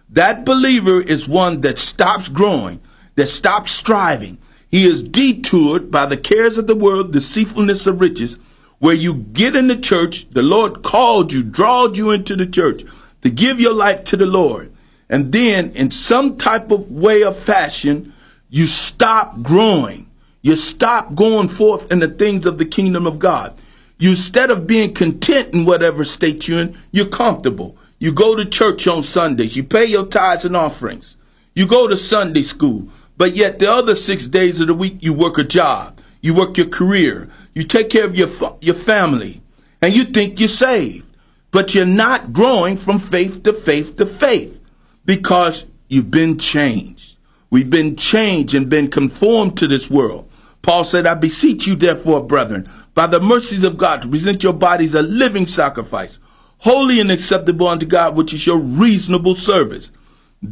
That 0.09 0.45
believer 0.45 1.01
is 1.01 1.29
one 1.29 1.61
that 1.61 1.79
stops 1.79 2.29
growing, 2.29 2.81
that 3.15 3.27
stops 3.27 3.73
striving. 3.73 4.39
He 4.71 4.85
is 4.87 5.03
detoured 5.03 5.91
by 5.91 6.07
the 6.07 6.17
cares 6.17 6.59
of 6.59 6.67
the 6.67 6.75
world, 6.75 7.13
deceitfulness 7.13 7.87
of 7.87 8.01
riches. 8.01 8.39
Where 8.79 8.95
you 8.95 9.15
get 9.15 9.57
in 9.57 9.69
the 9.69 9.77
church, 9.77 10.29
the 10.31 10.43
Lord 10.43 10.83
called 10.83 11.33
you, 11.33 11.43
drawed 11.43 11.97
you 11.97 12.11
into 12.11 12.37
the 12.37 12.47
church 12.47 12.85
to 13.23 13.31
give 13.31 13.61
your 13.61 13.73
life 13.73 14.05
to 14.05 14.17
the 14.17 14.27
Lord. 14.27 14.73
And 15.09 15.33
then, 15.33 15.71
in 15.71 15.91
some 15.91 16.37
type 16.37 16.71
of 16.71 16.91
way 16.91 17.23
of 17.23 17.39
fashion, 17.39 18.13
you 18.51 18.67
stop 18.67 19.43
growing. 19.43 20.11
You 20.43 20.57
stop 20.57 21.15
going 21.15 21.49
forth 21.49 21.91
in 21.91 22.01
the 22.01 22.09
things 22.09 22.47
of 22.47 22.59
the 22.59 22.65
kingdom 22.65 23.07
of 23.07 23.19
God. 23.19 23.55
You, 23.99 24.11
instead 24.11 24.51
of 24.51 24.67
being 24.67 24.93
content 24.93 25.55
in 25.55 25.65
whatever 25.65 26.05
state 26.05 26.47
you're 26.47 26.61
in, 26.61 26.77
you're 26.93 27.09
comfortable. 27.09 27.77
You 27.99 28.13
go 28.13 28.37
to 28.37 28.45
church 28.45 28.87
on 28.87 29.03
Sundays. 29.03 29.57
You 29.57 29.65
pay 29.65 29.87
your 29.87 30.07
tithes 30.07 30.45
and 30.45 30.57
offerings. 30.57 31.17
You 31.55 31.67
go 31.67 31.89
to 31.89 31.97
Sunday 31.97 32.43
school. 32.43 32.89
But 33.17 33.35
yet 33.35 33.59
the 33.59 33.73
other 33.73 33.97
six 33.97 34.27
days 34.27 34.61
of 34.61 34.67
the 34.67 34.75
week, 34.75 34.99
you 35.01 35.15
work 35.15 35.39
a 35.39 35.45
job. 35.45 35.99
You 36.27 36.35
work 36.35 36.57
your 36.57 36.67
career. 36.67 37.29
You 37.55 37.63
take 37.63 37.89
care 37.89 38.05
of 38.05 38.17
your, 38.17 38.29
your 38.61 38.75
family. 38.75 39.43
And 39.81 39.95
you 39.95 40.03
think 40.03 40.41
you're 40.41 40.49
saved. 40.49 41.07
But 41.53 41.73
you're 41.73 41.87
not 41.87 42.33
growing 42.33 42.77
from 42.77 42.99
faith 42.99 43.45
to 43.45 43.53
faith 43.53 43.95
to 43.99 44.07
faith 44.07 44.59
because 45.05 45.67
you've 45.87 46.11
been 46.11 46.37
changed. 46.37 47.17
We've 47.49 47.71
been 47.71 47.95
changed 47.95 48.55
and 48.55 48.69
been 48.69 48.91
conformed 48.91 49.57
to 49.59 49.69
this 49.69 49.89
world. 49.89 50.29
Paul 50.63 50.83
said, 50.83 51.07
I 51.07 51.15
beseech 51.15 51.65
you, 51.69 51.77
therefore, 51.77 52.25
brethren, 52.25 52.69
by 52.93 53.07
the 53.07 53.21
mercies 53.21 53.63
of 53.63 53.79
God, 53.79 54.03
to 54.03 54.09
present 54.09 54.43
your 54.43 54.53
bodies 54.53 54.97
a 54.97 55.03
living 55.03 55.47
sacrifice, 55.47 56.19
holy 56.59 56.99
and 56.99 57.13
acceptable 57.13 57.69
unto 57.69 57.87
God, 57.87 58.17
which 58.17 58.35
is 58.35 58.45
your 58.45 58.59
reasonable 58.59 59.37
service. 59.37 59.93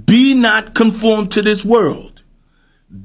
Be 0.06 0.34
not 0.34 0.76
conformed 0.76 1.32
to 1.32 1.42
this 1.42 1.64
world. 1.64 2.13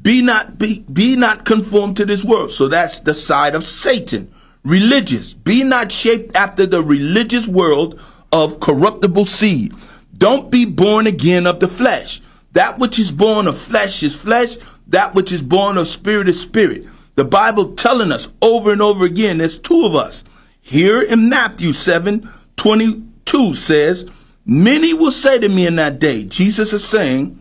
Be 0.02 0.22
not 0.22 0.58
be, 0.60 0.82
be 0.92 1.16
not 1.16 1.46
conformed 1.46 1.98
to 1.98 2.06
this 2.06 2.24
world. 2.24 2.52
So 2.52 2.68
that's 2.68 3.00
the 3.00 3.14
side 3.14 3.56
of 3.56 3.66
Satan. 3.66 4.32
Religious. 4.64 5.34
Be 5.34 5.64
not 5.64 5.92
shaped 5.92 6.36
after 6.36 6.66
the 6.66 6.84
religious 6.84 7.48
world 7.48 8.00
of 8.32 8.60
corruptible 8.60 9.26
seed. 9.26 9.74
Don't 10.18 10.52
be 10.52 10.66
born 10.66 11.08
again 11.08 11.48
of 11.48 11.60
the 11.60 11.68
flesh. 11.68 12.22
That 12.52 12.78
which 12.78 13.00
is 13.00 13.12
born 13.12 13.48
of 13.48 13.58
flesh 13.60 14.04
is 14.04 14.16
flesh. 14.16 14.58
That 14.88 15.16
which 15.16 15.32
is 15.32 15.42
born 15.42 15.78
of 15.78 15.88
spirit 15.88 16.28
is 16.28 16.40
spirit. 16.40 16.86
The 17.16 17.26
Bible 17.26 17.74
telling 17.74 18.12
us 18.12 18.30
over 18.42 18.72
and 18.72 18.82
over 18.82 19.06
again, 19.06 19.40
there's 19.40 19.60
two 19.60 19.86
of 19.86 19.96
us. 19.96 20.24
Here 20.62 21.02
in 21.02 21.30
Matthew 21.30 21.74
7, 21.74 22.30
22 22.58 23.54
says, 23.56 24.08
Many 24.46 24.94
will 24.94 25.12
say 25.12 25.40
to 25.40 25.50
me 25.50 25.68
in 25.68 25.76
that 25.78 26.00
day, 26.00 26.26
Jesus 26.26 26.74
is 26.74 26.88
saying, 26.88 27.39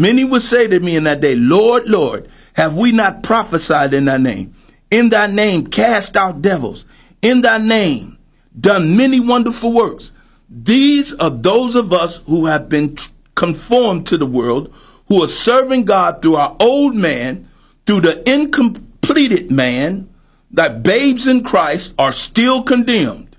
Many 0.00 0.24
will 0.24 0.40
say 0.40 0.66
to 0.66 0.80
me 0.80 0.96
in 0.96 1.04
that 1.04 1.20
day, 1.20 1.36
Lord, 1.36 1.88
Lord, 1.88 2.28
have 2.54 2.76
we 2.76 2.90
not 2.90 3.22
prophesied 3.22 3.92
in 3.92 4.06
thy 4.06 4.16
name? 4.16 4.54
In 4.90 5.10
thy 5.10 5.26
name 5.26 5.66
cast 5.66 6.16
out 6.16 6.42
devils. 6.42 6.86
In 7.22 7.42
thy 7.42 7.58
name 7.58 8.18
done 8.58 8.96
many 8.96 9.20
wonderful 9.20 9.72
works. 9.72 10.12
These 10.48 11.14
are 11.14 11.30
those 11.30 11.74
of 11.74 11.92
us 11.92 12.16
who 12.26 12.46
have 12.46 12.68
been 12.68 12.96
conformed 13.34 14.06
to 14.06 14.16
the 14.16 14.26
world, 14.26 14.74
who 15.08 15.22
are 15.22 15.28
serving 15.28 15.84
God 15.84 16.22
through 16.22 16.36
our 16.36 16.56
old 16.58 16.94
man, 16.94 17.46
through 17.86 18.00
the 18.00 18.28
incompleted 18.28 19.50
man, 19.50 20.08
that 20.50 20.82
babes 20.82 21.26
in 21.26 21.44
Christ 21.44 21.94
are 21.98 22.12
still 22.12 22.62
condemned 22.62 23.30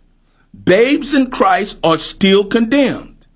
babes 0.65 1.13
in 1.13 1.29
Christ 1.29 1.79
are 1.83 1.97
still 1.97 2.45
condemned. 2.45 3.27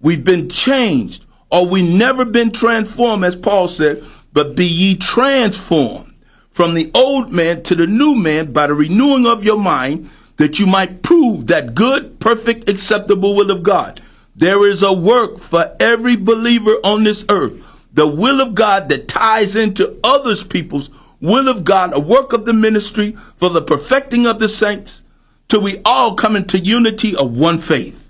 We've 0.00 0.24
been 0.24 0.48
changed, 0.48 1.26
or 1.50 1.66
we 1.66 1.82
never 1.82 2.24
been 2.24 2.50
transformed, 2.50 3.24
as 3.24 3.36
Paul 3.36 3.68
said, 3.68 4.04
but 4.32 4.54
be 4.54 4.66
ye 4.66 4.96
transformed 4.96 6.14
from 6.50 6.74
the 6.74 6.90
old 6.94 7.32
man 7.32 7.62
to 7.62 7.74
the 7.74 7.86
new 7.86 8.14
man 8.14 8.52
by 8.52 8.66
the 8.66 8.74
renewing 8.74 9.26
of 9.26 9.44
your 9.44 9.58
mind, 9.58 10.10
that 10.36 10.58
you 10.58 10.66
might 10.66 11.02
prove 11.02 11.46
that 11.46 11.74
good, 11.74 12.18
perfect, 12.20 12.68
acceptable 12.68 13.34
will 13.34 13.50
of 13.50 13.62
God. 13.62 14.00
There 14.34 14.68
is 14.68 14.82
a 14.82 14.92
work 14.92 15.38
for 15.38 15.76
every 15.80 16.16
believer 16.16 16.76
on 16.84 17.04
this 17.04 17.24
earth. 17.28 17.86
The 17.92 18.06
will 18.06 18.40
of 18.40 18.54
God 18.54 18.88
that 18.88 19.08
ties 19.08 19.56
into 19.56 19.98
others 20.04 20.44
people's 20.44 20.90
will 21.20 21.48
of 21.48 21.64
God, 21.64 21.92
a 21.92 22.00
work 22.00 22.32
of 22.32 22.44
the 22.44 22.52
ministry 22.52 23.12
for 23.12 23.50
the 23.50 23.62
perfecting 23.62 24.26
of 24.26 24.38
the 24.38 24.48
saints 24.48 25.02
till 25.48 25.62
we 25.62 25.80
all 25.84 26.14
come 26.14 26.36
into 26.36 26.58
unity 26.58 27.16
of 27.16 27.36
one 27.36 27.60
faith. 27.60 28.07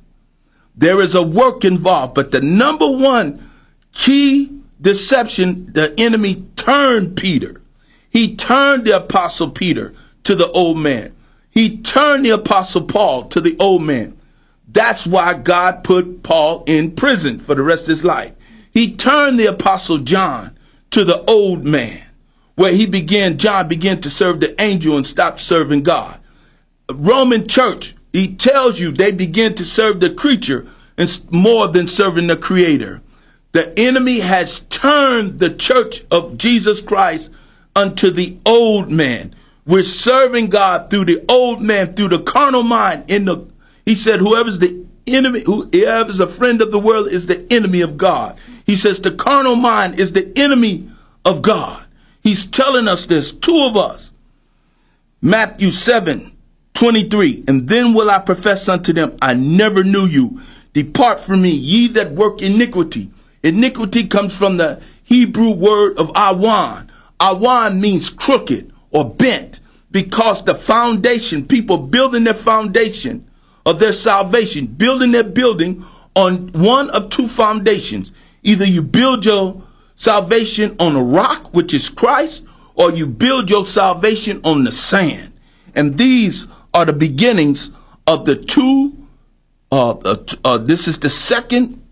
There 0.78 1.02
is 1.02 1.16
a 1.16 1.22
work 1.22 1.64
involved, 1.64 2.14
but 2.14 2.30
the 2.30 2.40
number 2.40 2.88
one 2.88 3.44
key 3.92 4.52
deception, 4.80 5.72
the 5.72 5.92
enemy 5.98 6.46
turned 6.54 7.16
Peter. 7.16 7.60
He 8.08 8.36
turned 8.36 8.84
the 8.84 8.96
apostle 8.96 9.50
Peter 9.50 9.92
to 10.22 10.36
the 10.36 10.50
old 10.52 10.78
man. 10.78 11.14
He 11.50 11.78
turned 11.78 12.24
the 12.24 12.30
apostle 12.30 12.84
Paul 12.84 13.24
to 13.24 13.40
the 13.40 13.56
old 13.58 13.82
man. 13.82 14.16
That's 14.68 15.04
why 15.04 15.34
God 15.34 15.82
put 15.82 16.22
Paul 16.22 16.62
in 16.66 16.94
prison 16.94 17.40
for 17.40 17.56
the 17.56 17.62
rest 17.62 17.84
of 17.84 17.88
his 17.88 18.04
life. 18.04 18.32
He 18.72 18.94
turned 18.94 19.40
the 19.40 19.46
apostle 19.46 19.98
John 19.98 20.56
to 20.90 21.04
the 21.04 21.28
old 21.28 21.64
man, 21.64 22.06
where 22.54 22.72
he 22.72 22.86
began, 22.86 23.36
John 23.36 23.66
began 23.66 24.00
to 24.02 24.10
serve 24.10 24.38
the 24.38 24.60
angel 24.62 24.96
and 24.96 25.06
stopped 25.06 25.40
serving 25.40 25.82
God. 25.82 26.20
Roman 26.92 27.48
church, 27.48 27.94
he 28.18 28.35
tells 28.35 28.81
you 28.81 28.90
they 28.90 29.12
begin 29.12 29.54
to 29.54 29.64
serve 29.64 30.00
the 30.00 30.11
creature 30.11 30.66
and 30.96 31.20
more 31.31 31.68
than 31.68 31.87
serving 31.87 32.26
the 32.26 32.37
Creator. 32.37 33.00
The 33.52 33.78
enemy 33.78 34.18
has 34.18 34.61
turned 34.70 35.38
the 35.38 35.50
church 35.50 36.02
of 36.11 36.37
Jesus 36.37 36.81
Christ 36.81 37.31
unto 37.76 38.11
the 38.11 38.37
old 38.44 38.90
man. 38.90 39.37
We're 39.64 39.85
serving 39.85 40.48
God 40.48 40.90
through 40.90 41.04
the 41.04 41.24
old 41.28 41.62
man, 41.62 41.94
through 41.94 42.09
the 42.09 42.18
carnal 42.18 42.64
mind. 42.64 43.09
In 43.09 43.26
the, 43.26 43.46
he 43.87 43.94
said, 43.94 44.18
whoever's 44.18 44.59
the 44.59 44.85
enemy, 45.07 45.44
whoever's 45.46 46.18
a 46.18 46.26
friend 46.26 46.61
of 46.61 46.72
the 46.72 46.81
world 46.81 47.07
is 47.07 47.26
the 47.26 47.46
enemy 47.52 47.83
of 47.83 47.96
God. 47.96 48.37
He 48.66 48.74
says 48.74 49.00
the 49.00 49.12
carnal 49.12 49.54
mind 49.54 50.00
is 50.00 50.12
the 50.12 50.33
enemy 50.35 50.88
of 51.24 51.40
God. 51.40 51.85
He's 52.24 52.46
telling 52.46 52.88
us 52.88 53.07
this, 53.07 53.31
two 53.31 53.61
of 53.61 53.76
us. 53.76 54.12
Matthew 55.22 55.70
7, 55.70 56.33
23. 56.78 57.44
And 57.48 57.68
then 57.68 57.92
will 57.92 58.08
I 58.08 58.18
profess 58.18 58.68
unto 58.68 58.92
them, 58.92 59.16
I 59.20 59.34
never 59.34 59.82
knew 59.82 60.06
you. 60.06 60.40
Depart 60.74 61.18
from 61.18 61.42
me, 61.42 61.50
ye 61.50 61.88
that 61.88 62.12
work 62.12 62.40
iniquity. 62.40 63.10
Iniquity 63.42 64.06
comes 64.06 64.36
from 64.36 64.58
the 64.58 64.80
Hebrew 65.02 65.50
word 65.50 65.98
of 65.98 66.12
awan. 66.12 66.88
Awan 67.18 67.80
means 67.80 68.10
crooked 68.10 68.72
or 68.92 69.10
bent 69.10 69.58
because 69.90 70.44
the 70.44 70.54
foundation, 70.54 71.46
people 71.46 71.78
building 71.78 72.22
their 72.22 72.32
foundation 72.34 73.28
of 73.66 73.80
their 73.80 73.92
salvation, 73.92 74.66
building 74.66 75.10
their 75.10 75.24
building 75.24 75.84
on 76.14 76.46
one 76.52 76.90
of 76.90 77.10
two 77.10 77.26
foundations. 77.26 78.12
Either 78.44 78.64
you 78.64 78.82
build 78.82 79.24
your 79.24 79.60
salvation 79.96 80.76
on 80.78 80.94
a 80.94 81.02
rock, 81.02 81.52
which 81.52 81.74
is 81.74 81.88
Christ, 81.88 82.46
or 82.76 82.92
you 82.92 83.08
build 83.08 83.50
your 83.50 83.66
salvation 83.66 84.40
on 84.44 84.62
the 84.62 84.70
sand. 84.70 85.32
And 85.74 85.98
these 85.98 86.46
are 86.74 86.85
the 86.85 86.92
beginnings 86.92 87.70
of 88.07 88.24
the 88.24 88.37
two. 88.37 88.96
Uh, 89.70 89.90
uh, 89.90 90.16
uh, 90.44 90.59
this 90.59 90.88
is 90.88 90.98
the 90.98 91.11
second 91.11 91.83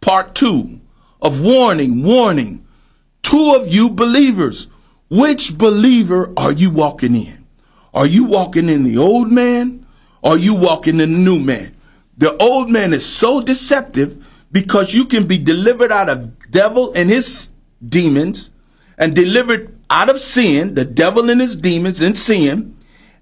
part 0.00 0.34
two 0.34 0.80
of 1.22 1.42
warning, 1.42 2.02
warning. 2.02 2.66
Two 3.22 3.54
of 3.58 3.72
you 3.72 3.88
believers 3.88 4.68
which 5.08 5.56
believer 5.56 6.32
are 6.36 6.52
you 6.52 6.70
walking 6.70 7.14
in? 7.14 7.46
Are 7.92 8.06
you 8.06 8.24
walking 8.24 8.68
in 8.68 8.82
the 8.82 8.98
old 8.98 9.30
man? 9.30 9.86
Or 10.22 10.32
are 10.32 10.38
you 10.38 10.54
walking 10.54 10.98
in 11.00 11.12
the 11.12 11.18
new 11.18 11.38
man? 11.38 11.74
The 12.16 12.36
old 12.42 12.70
man 12.70 12.92
is 12.92 13.06
so 13.06 13.40
deceptive 13.40 14.26
because 14.50 14.94
you 14.94 15.04
can 15.04 15.26
be 15.26 15.38
delivered 15.38 15.92
out 15.92 16.08
of 16.08 16.50
devil 16.50 16.92
and 16.94 17.08
his 17.08 17.50
demons 17.86 18.50
and 18.98 19.14
delivered 19.14 19.76
out 19.90 20.08
of 20.08 20.18
sin, 20.18 20.74
the 20.74 20.84
devil 20.84 21.28
and 21.30 21.40
his 21.40 21.56
demons 21.56 22.00
and 22.00 22.16
sin, 22.16 22.73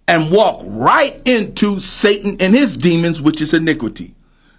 and 0.09 0.31
walk 0.31 0.63
right 0.65 1.21
into 1.27 1.81
Satan 1.81 2.37
and 2.41 2.55
his 2.55 2.77
demons, 2.77 3.23
which 3.23 3.41
is 3.41 3.55
iniquity. 3.55 4.15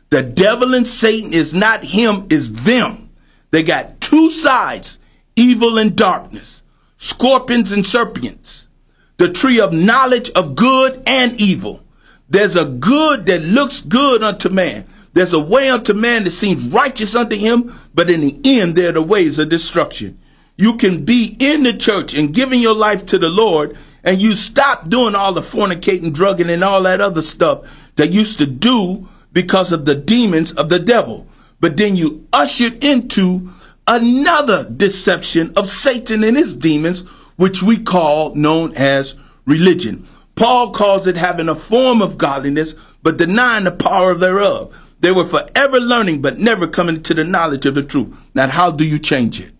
The 0.09 0.23
devil 0.23 0.73
and 0.73 0.85
Satan 0.85 1.33
is 1.33 1.53
not 1.53 1.83
him, 1.83 2.27
is 2.29 2.53
them. 2.63 3.09
They 3.51 3.63
got 3.63 3.99
two 3.99 4.29
sides, 4.29 4.99
evil 5.35 5.77
and 5.77 5.95
darkness 5.95 6.63
scorpions 7.03 7.73
and 7.73 7.85
serpents, 7.85 8.69
the 9.17 9.29
tree 9.29 9.59
of 9.59 9.73
knowledge 9.73 10.29
of 10.31 10.55
good 10.55 11.03
and 11.05 11.39
evil. 11.39 11.83
There's 12.29 12.55
a 12.55 12.63
good 12.63 13.25
that 13.25 13.43
looks 13.43 13.81
good 13.81 14.23
unto 14.23 14.47
man. 14.49 14.85
There's 15.11 15.33
a 15.33 15.39
way 15.39 15.69
unto 15.69 15.93
man 15.93 16.23
that 16.23 16.31
seems 16.31 16.63
righteous 16.67 17.13
unto 17.13 17.35
him, 17.35 17.73
but 17.93 18.09
in 18.09 18.21
the 18.21 18.39
end, 18.45 18.75
there 18.75 18.89
are 18.89 18.93
the 18.93 19.01
ways 19.01 19.37
of 19.37 19.49
destruction. 19.49 20.17
You 20.57 20.75
can 20.77 21.03
be 21.03 21.35
in 21.39 21.63
the 21.63 21.73
church 21.73 22.13
and 22.13 22.33
giving 22.33 22.61
your 22.61 22.73
life 22.73 23.05
to 23.07 23.17
the 23.17 23.29
Lord, 23.29 23.77
and 24.03 24.21
you 24.21 24.33
stop 24.33 24.89
doing 24.89 25.15
all 25.15 25.33
the 25.33 25.41
fornicating, 25.41 26.13
drugging, 26.13 26.49
and 26.49 26.63
all 26.63 26.83
that 26.83 27.01
other 27.01 27.21
stuff 27.21 27.91
that 27.95 28.11
used 28.11 28.37
to 28.39 28.45
do 28.45 29.07
because 29.31 29.71
of 29.71 29.85
the 29.85 29.95
demons 29.95 30.51
of 30.53 30.69
the 30.69 30.79
devil. 30.79 31.27
But 31.59 31.77
then 31.77 31.95
you 31.95 32.27
ushered 32.33 32.83
into 32.83 33.49
another 33.87 34.69
deception 34.69 35.53
of 35.55 35.69
Satan 35.69 36.23
and 36.23 36.37
his 36.37 36.55
demons, 36.55 37.01
which 37.37 37.63
we 37.63 37.77
call 37.77 38.35
known 38.35 38.73
as 38.75 39.15
religion. 39.45 40.05
Paul 40.35 40.71
calls 40.71 41.07
it 41.07 41.15
having 41.15 41.49
a 41.49 41.55
form 41.55 42.01
of 42.01 42.17
godliness, 42.17 42.73
but 43.01 43.17
denying 43.17 43.65
the 43.65 43.71
power 43.71 44.15
thereof. 44.15 44.79
They 44.99 45.11
were 45.11 45.25
forever 45.25 45.79
learning, 45.79 46.21
but 46.21 46.37
never 46.37 46.67
coming 46.67 47.03
to 47.03 47.13
the 47.13 47.23
knowledge 47.23 47.65
of 47.65 47.75
the 47.75 47.83
truth. 47.83 48.15
Now, 48.33 48.47
how 48.47 48.71
do 48.71 48.85
you 48.85 48.99
change 48.99 49.39
it? 49.41 49.51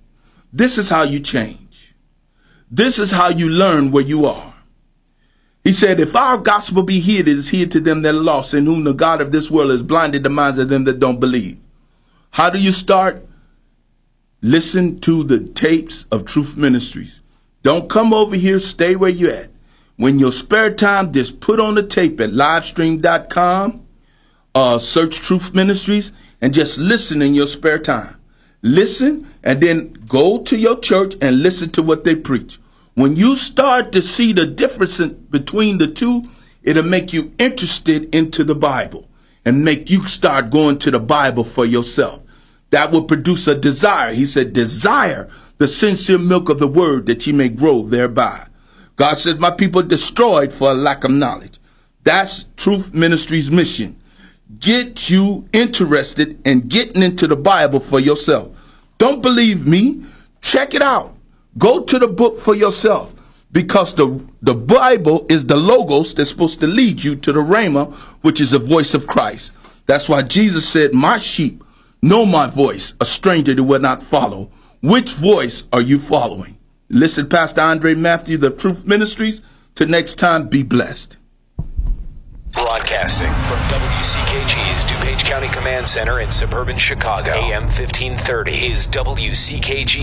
This 0.52 0.78
is 0.78 0.90
how 0.90 1.04
you 1.04 1.20
change. 1.20 1.60
This 2.76 2.98
is 2.98 3.12
how 3.12 3.30
you 3.30 3.50
learn 3.50 3.92
where 3.92 4.04
you 4.04 4.26
are. 4.26 4.52
He 5.64 5.72
said, 5.72 6.00
if 6.00 6.16
our 6.16 6.40
gospel 6.40 6.82
be 6.82 7.02
hid, 7.02 7.28
it 7.28 7.38
is 7.38 7.50
hid 7.50 7.70
to 7.74 7.80
them 7.80 8.02
that 8.02 8.16
are 8.16 8.18
lost, 8.20 8.56
in 8.56 8.66
whom 8.66 8.84
the 8.84 8.94
God 8.94 9.22
of 9.22 9.32
this 9.32 9.52
world 9.52 9.70
has 9.70 9.84
blinded 9.84 10.24
the 10.24 10.32
minds 10.32 10.58
of 10.58 10.70
them 10.70 10.84
that 10.86 11.00
don't 11.00 11.20
believe. 11.20 11.60
How 12.32 12.50
do 12.50 12.60
you 12.60 12.72
start? 12.72 13.28
Listen 14.42 14.98
to 15.02 15.24
the 15.24 15.40
tapes 15.40 16.08
of 16.12 16.26
Truth 16.26 16.58
Ministries. 16.58 17.22
Don't 17.62 17.92
come 17.92 18.12
over 18.12 18.36
here, 18.36 18.58
stay 18.58 18.96
where 18.96 19.12
you're 19.12 19.30
at. 19.30 19.52
When 19.98 20.18
your 20.18 20.32
spare 20.32 20.74
time, 20.74 21.14
just 21.14 21.42
put 21.42 21.60
on 21.60 21.76
the 21.76 21.84
tape 21.84 22.20
at 22.20 22.32
livestream.com, 22.32 23.86
uh, 24.56 24.80
search 24.80 25.18
Truth 25.18 25.54
Ministries, 25.54 26.12
and 26.42 26.56
just 26.56 26.80
listen 26.80 27.22
in 27.22 27.36
your 27.36 27.46
spare 27.46 27.78
time. 27.78 28.20
Listen, 28.64 29.28
and 29.44 29.62
then 29.62 29.94
go 30.08 30.42
to 30.42 30.58
your 30.58 30.80
church 30.80 31.14
and 31.22 31.44
listen 31.44 31.70
to 31.70 31.84
what 31.84 32.04
they 32.04 32.16
preach. 32.16 32.58
When 32.96 33.16
you 33.16 33.36
start 33.36 33.92
to 33.94 34.02
see 34.02 34.34
the 34.34 34.46
difference 34.46 35.00
between 35.00 35.78
the 35.78 35.88
two, 35.88 36.24
it'll 36.62 36.84
make 36.84 37.12
you 37.14 37.34
interested 37.40 38.14
into 38.14 38.44
the 38.44 38.56
Bible 38.56 39.10
and 39.46 39.66
make 39.66 39.90
you 39.90 40.08
start 40.08 40.52
going 40.52 40.78
to 40.80 40.92
the 40.92 41.00
Bible 41.00 41.44
for 41.44 41.66
yourself 41.66 42.22
that 42.74 42.92
will 42.92 43.04
produce 43.04 43.48
a 43.48 43.54
desire. 43.56 44.14
He 44.14 44.26
said, 44.26 44.52
desire 44.52 45.30
the 45.60 45.68
sincere 45.68 46.18
milk 46.18 46.50
of 46.50 46.58
the 46.58 46.68
word 46.68 47.06
that 47.06 47.26
ye 47.28 47.32
may 47.32 47.50
grow 47.50 47.84
thereby. 47.84 48.48
God 48.96 49.14
says, 49.14 49.38
my 49.38 49.52
people 49.52 49.84
destroyed 49.84 50.52
for 50.52 50.72
a 50.72 50.74
lack 50.74 51.04
of 51.04 51.12
knowledge. 51.12 51.60
That's 52.04 52.48
Truth 52.58 52.94
Ministry's 52.94 53.52
mission. 53.52 54.00
Get 54.60 55.10
you 55.10 55.48
interested 55.54 56.40
in 56.48 56.62
getting 56.62 57.04
into 57.04 57.28
the 57.28 57.36
Bible 57.36 57.80
for 57.80 58.00
yourself. 58.00 58.88
Don't 58.98 59.22
believe 59.22 59.68
me? 59.68 60.04
Check 60.42 60.74
it 60.74 60.82
out. 60.82 61.13
Go 61.58 61.84
to 61.84 62.00
the 62.00 62.08
book 62.08 62.38
for 62.40 62.56
yourself 62.56 63.14
because 63.52 63.96
the, 63.96 64.28
the 64.42 64.56
Bible 64.56 65.26
is 65.30 65.46
the 65.46 65.56
logos 65.56 66.14
that's 66.14 66.30
supposed 66.30 66.60
to 66.62 66.68
lead 66.68 67.04
you 67.04 67.16
to 67.18 67.32
the 67.32 67.40
Rhema, 67.40 67.94
which 68.22 68.42
is 68.42 68.52
the 68.52 68.60
voice 68.60 68.94
of 68.94 69.08
Christ. 69.08 69.52
That's 69.86 70.10
why 70.10 70.24
Jesus 70.24 70.68
said, 70.68 70.94
my 70.94 71.18
sheep 71.18 71.64
Know 72.04 72.26
my 72.26 72.48
voice, 72.48 72.94
a 73.00 73.06
stranger 73.06 73.56
that 73.56 73.64
will 73.64 73.80
not 73.80 74.04
follow. 74.04 74.52
Which 74.82 75.14
voice 75.14 75.64
are 75.72 75.80
you 75.80 76.00
following? 76.00 76.58
Listen, 76.90 77.30
Pastor 77.30 77.62
Andre 77.62 77.96
Matthew, 77.96 78.36
the 78.36 78.50
Truth 78.50 78.86
Ministries. 78.86 79.42
Till 79.74 79.88
next 79.88 80.16
time, 80.16 80.50
be 80.50 80.64
blessed. 80.64 81.16
Broadcasting 82.52 83.32
from 83.32 83.58
WCKG's 83.70 84.84
DuPage 84.84 85.24
County 85.24 85.48
Command 85.48 85.88
Center 85.88 86.20
in 86.20 86.30
suburban 86.30 86.78
Chicago, 86.78 87.32
AM 87.32 87.64
1530 87.64 88.68
is 88.68 88.86
WCKG 88.90 90.02